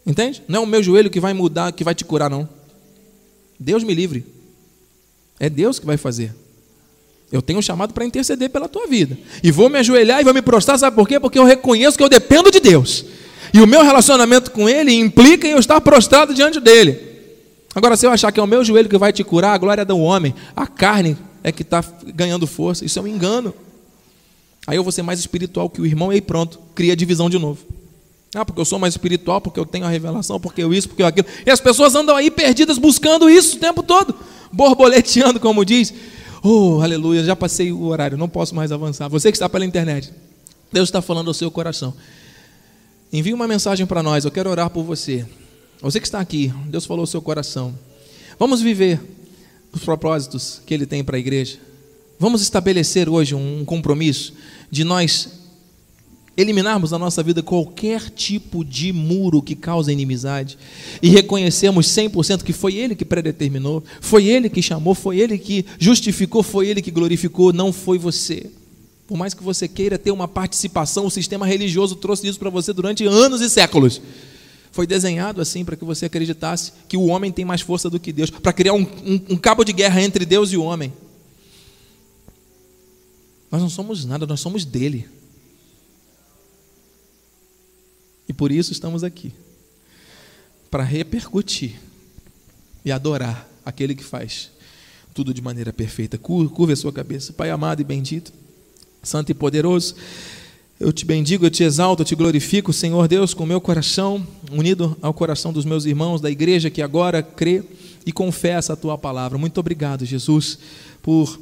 Entende? 0.07 0.43
Não 0.47 0.61
é 0.61 0.63
o 0.63 0.67
meu 0.67 0.83
joelho 0.83 1.11
que 1.11 1.19
vai 1.19 1.35
mudar, 1.35 1.73
que 1.73 1.83
vai 1.83 1.95
te 1.95 2.05
curar, 2.05 2.31
não. 2.31 2.49
Deus 3.59 3.83
me 3.83 3.95
livre. 3.95 4.25
É 5.41 5.51
Deus 5.51 5.79
que 5.79 5.87
vai 5.87 5.97
fazer. 5.97 6.33
Eu 7.33 7.43
tenho 7.43 7.59
um 7.59 7.63
chamado 7.63 7.93
para 7.93 8.05
interceder 8.05 8.49
pela 8.51 8.69
tua 8.69 8.87
vida. 8.87 9.19
E 9.43 9.51
vou 9.51 9.69
me 9.69 9.79
ajoelhar 9.79 10.21
e 10.21 10.25
vou 10.25 10.33
me 10.33 10.41
prostrar, 10.41 10.79
sabe 10.79 10.95
por 10.95 11.09
quê? 11.09 11.19
Porque 11.19 11.39
eu 11.39 11.45
reconheço 11.45 11.99
que 11.99 12.05
eu 12.05 12.09
dependo 12.09 12.51
de 12.51 12.61
Deus. 12.61 13.05
E 13.53 13.61
o 13.61 13.67
meu 13.67 13.83
relacionamento 13.83 14.51
com 14.53 14.69
Ele 14.69 14.93
implica 14.93 15.47
em 15.47 15.53
eu 15.53 15.59
estar 15.59 15.81
prostrado 15.81 16.33
diante 16.33 16.61
dele. 16.61 16.99
Agora, 17.75 17.97
se 17.97 18.07
eu 18.07 18.11
achar 18.11 18.31
que 18.31 18.39
é 18.39 18.43
o 18.43 18.47
meu 18.47 18.65
joelho 18.65 18.89
que 18.89 18.97
vai 18.97 19.13
te 19.13 19.25
curar, 19.25 19.55
a 19.55 19.59
glória 19.59 19.83
é 19.83 19.85
do 19.85 19.99
homem, 19.99 20.35
a 20.55 20.67
carne 20.67 21.17
é 21.43 21.51
que 21.51 21.63
está 21.63 21.85
ganhando 22.15 22.47
força. 22.47 22.85
Isso 22.85 22.99
é 22.99 23.03
um 23.03 23.07
engano. 23.07 23.53
Aí 24.67 24.77
eu 24.77 24.83
vou 24.83 24.93
ser 24.93 25.03
mais 25.03 25.19
espiritual 25.19 25.69
que 25.69 25.81
o 25.81 25.87
irmão 25.87 26.13
e 26.13 26.17
aí 26.17 26.21
pronto, 26.21 26.59
cria 26.75 26.97
divisão 26.97 27.29
de 27.29 27.39
novo. 27.39 27.59
Ah, 28.35 28.45
porque 28.45 28.61
eu 28.61 28.65
sou 28.65 28.79
mais 28.79 28.95
espiritual, 28.95 29.41
porque 29.41 29.59
eu 29.59 29.65
tenho 29.65 29.85
a 29.85 29.89
revelação, 29.89 30.41
porque 30.41 30.63
eu 30.63 30.75
isso, 30.75 30.89
porque 30.89 31.03
eu 31.03 31.07
aquilo. 31.07 31.27
E 31.45 31.51
as 31.51 31.61
pessoas 31.61 31.95
andam 31.95 32.15
aí 32.15 32.31
perdidas 32.31 32.77
buscando 32.77 33.31
isso 33.31 33.57
o 33.57 33.61
tempo 33.61 33.83
todo, 33.83 34.15
borboleteando, 34.53 35.41
como 35.41 35.65
diz. 35.65 35.95
Oh, 36.43 36.81
aleluia, 36.83 37.25
já 37.25 37.35
passei 37.35 37.73
o 37.73 37.85
horário, 37.85 38.19
não 38.19 38.29
posso 38.29 38.55
mais 38.55 38.71
avançar. 38.71 39.09
Você 39.09 39.31
que 39.31 39.37
está 39.37 39.49
pela 39.49 39.65
internet, 39.65 40.13
Deus 40.73 40.89
está 40.89 41.01
falando 41.01 41.29
ao 41.29 41.35
seu 41.35 41.51
coração. 41.51 41.95
Envie 43.13 43.33
uma 43.33 43.49
mensagem 43.49 43.87
para 43.87 44.03
nós, 44.03 44.25
eu 44.25 44.31
quero 44.31 44.51
orar 44.51 44.69
por 44.69 44.83
você. 44.83 45.27
Você 45.81 46.01
que 46.01 46.07
está 46.07 46.21
aqui, 46.21 46.53
Deus 46.67 46.85
falou 46.85 47.03
ao 47.03 47.07
seu 47.07 47.23
coração. 47.23 47.75
Vamos 48.39 48.61
viver 48.61 49.01
os 49.73 49.83
propósitos 49.83 50.61
que 50.67 50.75
Ele 50.75 50.87
tem 50.87 51.03
para 51.03 51.17
a 51.17 51.21
igreja. 51.21 51.59
Vamos 52.19 52.43
estabelecer 52.43 53.09
hoje 53.09 53.35
um 53.35 53.65
compromisso 53.65 54.33
de 54.71 54.85
nós 54.85 55.46
eliminarmos 56.37 56.91
da 56.91 56.99
nossa 56.99 57.23
vida 57.23 57.43
qualquer 57.43 58.11
tipo 58.11 58.65
de 58.65 58.93
muro 58.93 59.41
que 59.41 59.55
causa 59.55 59.93
inimizade 59.93 60.59
e 61.03 61.09
reconhecermos 61.09 61.87
100% 61.87 62.43
que 62.43 62.53
foi 62.53 62.75
Ele 62.75 62.95
que 62.95 63.05
predeterminou, 63.05 63.83
foi 64.01 64.27
Ele 64.27 64.51
que 64.51 64.61
chamou, 64.61 64.95
foi 64.95 65.19
Ele 65.19 65.39
que 65.39 65.65
justificou, 65.79 66.43
foi 66.43 66.69
Ele 66.69 66.83
que 66.83 66.91
glorificou, 66.91 67.53
não 67.53 67.73
foi 67.73 67.99
você. 67.99 68.51
Por 69.07 69.17
mais 69.17 69.33
que 69.33 69.43
você 69.43 69.67
queira 69.67 69.97
ter 69.97 70.11
uma 70.11 70.29
participação, 70.29 71.07
o 71.07 71.11
sistema 71.11 71.47
religioso 71.47 71.97
trouxe 71.97 72.27
isso 72.27 72.39
para 72.39 72.51
você 72.51 72.73
durante 72.73 73.05
anos 73.07 73.41
e 73.41 73.49
séculos. 73.49 74.01
Foi 74.73 74.87
desenhado 74.87 75.41
assim 75.41 75.65
para 75.65 75.77
que 75.77 75.85
você 75.85 76.05
acreditasse 76.05 76.73
que 76.87 76.99
o 76.99 77.07
homem 77.07 77.33
tem 77.33 77.45
mais 77.45 77.63
força 77.63 77.89
do 77.89 77.99
que 77.99 78.13
Deus, 78.13 78.29
para 78.29 78.53
criar 78.53 78.75
um, 78.75 78.83
um, 78.83 79.21
um 79.31 79.37
cabo 79.37 79.65
de 79.65 79.73
guerra 79.73 80.03
entre 80.03 80.27
Deus 80.27 80.53
e 80.53 80.57
o 80.57 80.63
homem. 80.63 80.93
Nós 83.51 83.63
não 83.63 83.71
somos 83.71 84.05
nada, 84.05 84.27
nós 84.27 84.41
somos 84.41 84.65
dele. 84.65 85.09
E 88.29 88.33
por 88.33 88.51
isso 88.51 88.73
estamos 88.73 89.05
aqui 89.05 89.33
para 90.71 90.83
repercutir 90.83 91.75
e 92.85 92.91
adorar 92.91 93.49
aquele 93.65 93.95
que 93.95 94.05
faz 94.05 94.51
tudo 95.15 95.33
de 95.33 95.41
maneira 95.41 95.73
perfeita. 95.73 96.19
Curva 96.19 96.73
a 96.73 96.77
sua 96.77 96.93
cabeça. 96.93 97.33
Pai 97.33 97.51
amado 97.51 97.81
e 97.81 97.85
bendito, 97.85 98.33
santo 99.03 99.31
e 99.31 99.35
poderoso, 99.35 99.95
eu 100.79 100.93
te 100.93 101.07
bendigo, 101.07 101.47
eu 101.47 101.51
te 101.51 101.65
exalto, 101.65 102.03
eu 102.03 102.07
te 102.07 102.15
glorifico, 102.15 102.73
Senhor 102.73 103.09
Deus, 103.09 103.33
com 103.33 103.45
o 103.45 103.47
meu 103.47 103.61
coração 103.61 104.27
unido 104.53 104.95
ao 105.01 105.15
coração 105.15 105.53
dos 105.53 105.65
meus 105.65 105.87
irmãos 105.87 106.21
da 106.21 106.31
igreja 106.31 106.69
que 106.69 106.83
agora 106.83 107.23
crê 107.23 107.63
e 108.05 108.13
confessa 108.13 108.75
a 108.75 108.77
tua 108.77 108.99
palavra. 108.99 109.39
Muito 109.39 109.59
obrigado, 109.59 110.05
Jesus, 110.05 110.59
por 111.03 111.41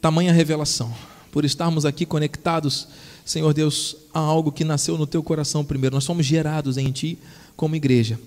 tamanha 0.00 0.32
revelação 0.32 0.94
por 1.30 1.44
estarmos 1.44 1.84
aqui 1.84 2.04
conectados, 2.04 2.88
Senhor 3.30 3.54
Deus, 3.54 3.96
a 4.12 4.18
algo 4.18 4.50
que 4.50 4.64
nasceu 4.64 4.98
no 4.98 5.06
teu 5.06 5.22
coração 5.22 5.64
primeiro. 5.64 5.94
Nós 5.94 6.02
somos 6.02 6.26
gerados 6.26 6.76
em 6.76 6.90
ti 6.90 7.16
como 7.56 7.76
igreja. 7.76 8.18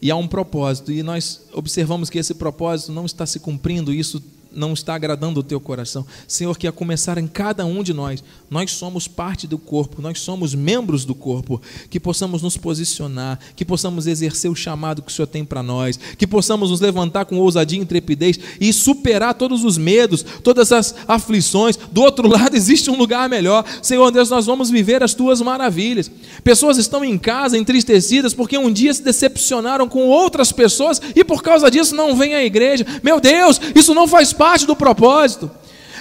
E 0.00 0.10
há 0.10 0.16
um 0.16 0.26
propósito, 0.26 0.90
e 0.90 1.02
nós 1.02 1.42
observamos 1.52 2.08
que 2.08 2.18
esse 2.18 2.34
propósito 2.34 2.90
não 2.90 3.04
está 3.04 3.26
se 3.26 3.38
cumprindo, 3.38 3.92
isso 3.92 4.22
não 4.56 4.72
está 4.72 4.94
agradando 4.94 5.40
o 5.40 5.42
teu 5.42 5.60
coração. 5.60 6.06
Senhor, 6.26 6.56
que 6.56 6.66
a 6.66 6.72
começar 6.72 7.18
em 7.18 7.26
cada 7.26 7.64
um 7.66 7.82
de 7.82 7.92
nós, 7.92 8.24
nós 8.50 8.72
somos 8.72 9.06
parte 9.06 9.46
do 9.46 9.58
corpo, 9.58 10.00
nós 10.00 10.20
somos 10.20 10.54
membros 10.54 11.04
do 11.04 11.14
corpo, 11.14 11.60
que 11.90 12.00
possamos 12.00 12.42
nos 12.42 12.56
posicionar, 12.56 13.38
que 13.54 13.64
possamos 13.64 14.06
exercer 14.06 14.50
o 14.50 14.56
chamado 14.56 15.02
que 15.02 15.12
o 15.12 15.14
Senhor 15.14 15.26
tem 15.26 15.44
para 15.44 15.62
nós, 15.62 15.98
que 16.16 16.26
possamos 16.26 16.70
nos 16.70 16.80
levantar 16.80 17.26
com 17.26 17.36
ousadia 17.38 17.78
e 17.78 17.82
intrepidez 17.82 18.38
e 18.60 18.72
superar 18.72 19.34
todos 19.34 19.62
os 19.62 19.76
medos, 19.76 20.24
todas 20.42 20.72
as 20.72 20.94
aflições. 21.06 21.76
Do 21.76 22.00
outro 22.00 22.26
lado 22.28 22.56
existe 22.56 22.90
um 22.90 22.96
lugar 22.96 23.28
melhor. 23.28 23.64
Senhor 23.82 24.10
Deus, 24.10 24.30
nós 24.30 24.46
vamos 24.46 24.70
viver 24.70 25.02
as 25.02 25.12
tuas 25.12 25.42
maravilhas. 25.42 26.10
Pessoas 26.42 26.78
estão 26.78 27.04
em 27.04 27.18
casa 27.18 27.58
entristecidas 27.58 28.32
porque 28.32 28.56
um 28.56 28.72
dia 28.72 28.94
se 28.94 29.02
decepcionaram 29.02 29.88
com 29.88 30.06
outras 30.06 30.50
pessoas 30.50 31.00
e 31.14 31.22
por 31.22 31.42
causa 31.42 31.70
disso 31.70 31.94
não 31.94 32.16
vêm 32.16 32.34
à 32.34 32.42
igreja. 32.42 32.86
Meu 33.02 33.20
Deus, 33.20 33.60
isso 33.74 33.94
não 33.94 34.08
faz 34.08 34.32
parte 34.32 34.45
parte 34.46 34.64
do 34.64 34.76
propósito. 34.76 35.50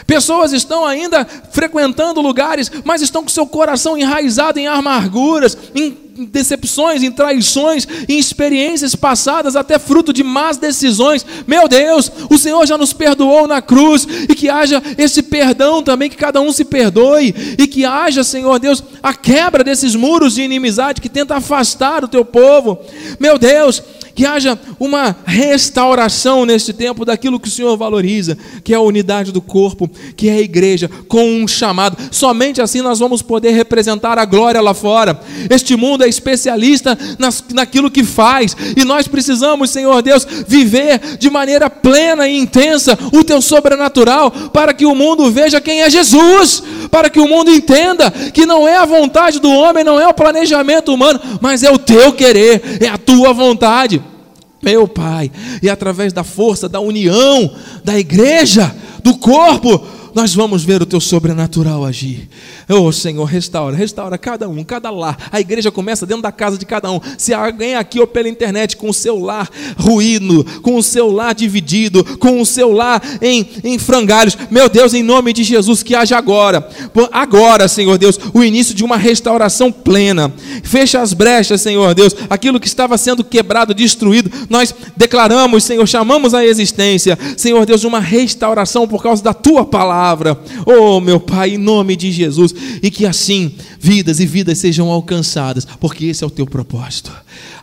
Pessoas 0.05 0.53
estão 0.53 0.85
ainda 0.85 1.25
frequentando 1.49 2.21
lugares, 2.21 2.71
mas 2.83 3.01
estão 3.01 3.23
com 3.23 3.29
seu 3.29 3.47
coração 3.47 3.97
enraizado 3.97 4.59
em 4.59 4.67
amarguras, 4.67 5.57
em 5.73 5.97
decepções, 6.27 7.01
em 7.01 7.11
traições, 7.11 7.87
em 8.07 8.19
experiências 8.19 8.93
passadas, 8.93 9.55
até 9.55 9.79
fruto 9.79 10.13
de 10.13 10.23
más 10.23 10.57
decisões. 10.57 11.25
Meu 11.47 11.67
Deus, 11.67 12.11
o 12.29 12.37
Senhor 12.37 12.63
já 12.67 12.77
nos 12.77 12.93
perdoou 12.93 13.47
na 13.47 13.63
cruz, 13.63 14.07
e 14.29 14.35
que 14.35 14.47
haja 14.47 14.81
esse 14.95 15.23
perdão 15.23 15.81
também, 15.81 16.07
que 16.07 16.15
cada 16.15 16.39
um 16.39 16.51
se 16.51 16.65
perdoe, 16.65 17.33
e 17.57 17.65
que 17.65 17.83
haja, 17.83 18.23
Senhor 18.23 18.59
Deus, 18.59 18.83
a 19.01 19.11
quebra 19.11 19.63
desses 19.63 19.95
muros 19.95 20.35
de 20.35 20.43
inimizade 20.43 21.01
que 21.01 21.09
tenta 21.09 21.35
afastar 21.35 22.03
o 22.03 22.07
teu 22.07 22.23
povo. 22.23 22.79
Meu 23.19 23.39
Deus, 23.39 23.81
que 24.15 24.25
haja 24.25 24.57
uma 24.79 25.13
restauração 25.25 26.45
neste 26.45 26.71
tempo 26.71 27.03
daquilo 27.03 27.39
que 27.39 27.49
o 27.49 27.51
Senhor 27.51 27.75
valoriza, 27.75 28.37
que 28.63 28.73
é 28.73 28.77
a 28.77 28.81
unidade 28.81 29.31
do 29.33 29.41
corpo, 29.41 29.91
que 30.15 30.29
é 30.29 30.35
a 30.35 30.41
igreja, 30.41 30.89
com 31.09 31.29
um 31.29 31.45
chamado. 31.45 31.97
Somente 32.11 32.61
assim 32.61 32.81
nós 32.81 32.97
vamos 32.97 33.21
poder 33.21 33.51
representar 33.51 34.17
a 34.17 34.23
glória 34.23 34.61
lá 34.61 34.73
fora. 34.73 35.19
Este 35.49 35.75
mundo 35.75 36.05
é 36.05 36.07
especialista 36.07 36.97
nas, 37.19 37.43
naquilo 37.51 37.91
que 37.91 38.05
faz, 38.05 38.55
e 38.77 38.85
nós 38.85 39.05
precisamos, 39.05 39.69
Senhor 39.69 40.01
Deus, 40.01 40.25
viver 40.47 41.17
de 41.19 41.29
maneira 41.29 41.69
plena 41.69 42.25
e 42.25 42.37
intensa 42.37 42.97
o 43.11 43.21
teu 43.21 43.41
sobrenatural, 43.41 44.31
para 44.31 44.73
que 44.73 44.85
o 44.85 44.95
mundo 44.95 45.29
veja 45.29 45.59
quem 45.59 45.81
é 45.81 45.89
Jesus, 45.89 46.63
para 46.89 47.09
que 47.09 47.19
o 47.19 47.27
mundo 47.27 47.51
entenda 47.51 48.09
que 48.09 48.45
não 48.45 48.65
é 48.65 48.77
a 48.77 48.85
vontade 48.85 49.41
do 49.41 49.51
homem, 49.51 49.83
não 49.83 49.99
é 49.99 50.07
o 50.07 50.13
planejamento 50.13 50.93
humano, 50.93 51.19
mas 51.41 51.63
é 51.63 51.71
o 51.71 51.77
teu 51.77 52.13
querer, 52.13 52.77
é 52.79 52.87
a 52.87 52.97
tua 52.97 53.33
vontade 53.33 54.04
meu 54.65 54.87
Pai, 54.87 55.31
e 55.61 55.69
através 55.69 56.11
da 56.11 56.23
força, 56.23 56.67
da 56.67 56.79
união 56.79 57.51
da 57.83 57.97
igreja, 57.97 58.75
do 59.03 59.15
corpo, 59.15 59.85
nós 60.15 60.33
vamos 60.33 60.63
ver 60.63 60.81
o 60.81 60.85
teu 60.85 61.01
sobrenatural 61.01 61.83
agir. 61.83 62.29
Oh 62.69 62.89
Senhor, 62.89 63.25
restaura, 63.25 63.75
restaura 63.75 64.17
cada 64.17 64.47
um, 64.47 64.63
cada 64.63 64.89
lar. 64.89 65.17
A 65.29 65.41
igreja 65.41 65.69
começa 65.69 66.05
dentro 66.05 66.23
da 66.23 66.31
casa 66.31 66.57
de 66.57 66.65
cada 66.65 66.89
um. 66.89 67.01
Se 67.17 67.33
alguém 67.33 67.75
aqui 67.75 67.99
ou 67.99 68.07
pela 68.07 68.29
internet 68.29 68.77
com 68.77 68.89
o 68.89 68.93
seu 68.93 69.19
lar 69.19 69.49
ruído, 69.77 70.45
com 70.61 70.77
o 70.77 70.81
seu 70.81 71.11
lar 71.11 71.35
dividido, 71.35 72.17
com 72.17 72.39
o 72.39 72.45
seu 72.45 72.71
lar 72.71 73.03
em, 73.21 73.45
em 73.61 73.77
frangalhos, 73.77 74.37
meu 74.49 74.69
Deus, 74.69 74.93
em 74.93 75.03
nome 75.03 75.33
de 75.33 75.43
Jesus, 75.43 75.83
que 75.83 75.93
haja 75.93 76.17
agora, 76.17 76.65
agora, 77.11 77.67
Senhor 77.67 77.97
Deus, 77.97 78.17
o 78.33 78.41
início 78.41 78.73
de 78.73 78.85
uma 78.85 78.95
restauração 78.95 79.69
plena. 79.69 80.33
Fecha 80.63 81.01
as 81.01 81.11
brechas, 81.11 81.59
Senhor 81.59 81.93
Deus, 81.93 82.15
aquilo 82.29 82.57
que 82.57 82.67
estava 82.67 82.97
sendo 82.97 83.21
quebrado, 83.21 83.73
destruído, 83.73 84.31
nós 84.49 84.73
declaramos, 84.95 85.65
Senhor, 85.65 85.85
chamamos 85.85 86.33
a 86.33 86.45
existência, 86.45 87.19
Senhor 87.35 87.65
Deus, 87.65 87.83
uma 87.83 87.99
restauração 87.99 88.87
por 88.87 89.03
causa 89.03 89.21
da 89.21 89.33
tua 89.33 89.65
palavra 89.65 90.04
palavra. 90.05 90.39
Oh, 90.65 90.99
meu 90.99 91.19
Pai, 91.19 91.55
em 91.55 91.57
nome 91.57 91.95
de 91.95 92.11
Jesus, 92.11 92.53
e 92.81 92.91
que 92.91 93.05
assim 93.05 93.55
vidas 93.79 94.19
e 94.19 94.25
vidas 94.25 94.59
sejam 94.59 94.89
alcançadas, 94.91 95.65
porque 95.65 96.05
esse 96.05 96.23
é 96.23 96.27
o 96.27 96.29
teu 96.29 96.45
propósito. 96.45 97.11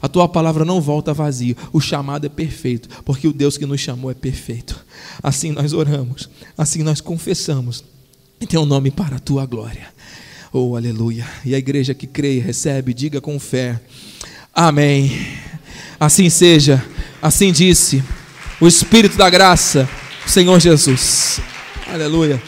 A 0.00 0.08
tua 0.08 0.28
palavra 0.28 0.64
não 0.64 0.80
volta 0.80 1.14
vazia, 1.14 1.56
o 1.72 1.80
chamado 1.80 2.26
é 2.26 2.28
perfeito, 2.28 2.88
porque 3.04 3.28
o 3.28 3.32
Deus 3.32 3.56
que 3.56 3.64
nos 3.64 3.80
chamou 3.80 4.10
é 4.10 4.14
perfeito. 4.14 4.84
Assim 5.22 5.52
nós 5.52 5.72
oramos, 5.72 6.28
assim 6.58 6.82
nós 6.82 7.00
confessamos, 7.00 7.84
em 8.40 8.46
teu 8.46 8.66
nome 8.66 8.90
para 8.90 9.16
a 9.16 9.20
tua 9.20 9.46
glória. 9.46 9.86
Oh, 10.52 10.76
aleluia. 10.76 11.26
E 11.44 11.54
a 11.54 11.58
igreja 11.58 11.94
que 11.94 12.06
crê, 12.06 12.38
recebe, 12.38 12.92
diga 12.92 13.20
com 13.20 13.38
fé. 13.38 13.80
Amém. 14.52 15.10
Assim 15.98 16.28
seja, 16.28 16.84
assim 17.22 17.52
disse 17.52 18.02
o 18.60 18.66
Espírito 18.66 19.16
da 19.16 19.30
graça, 19.30 19.88
Senhor 20.26 20.60
Jesus. 20.60 21.40
Aleluia. 21.92 22.40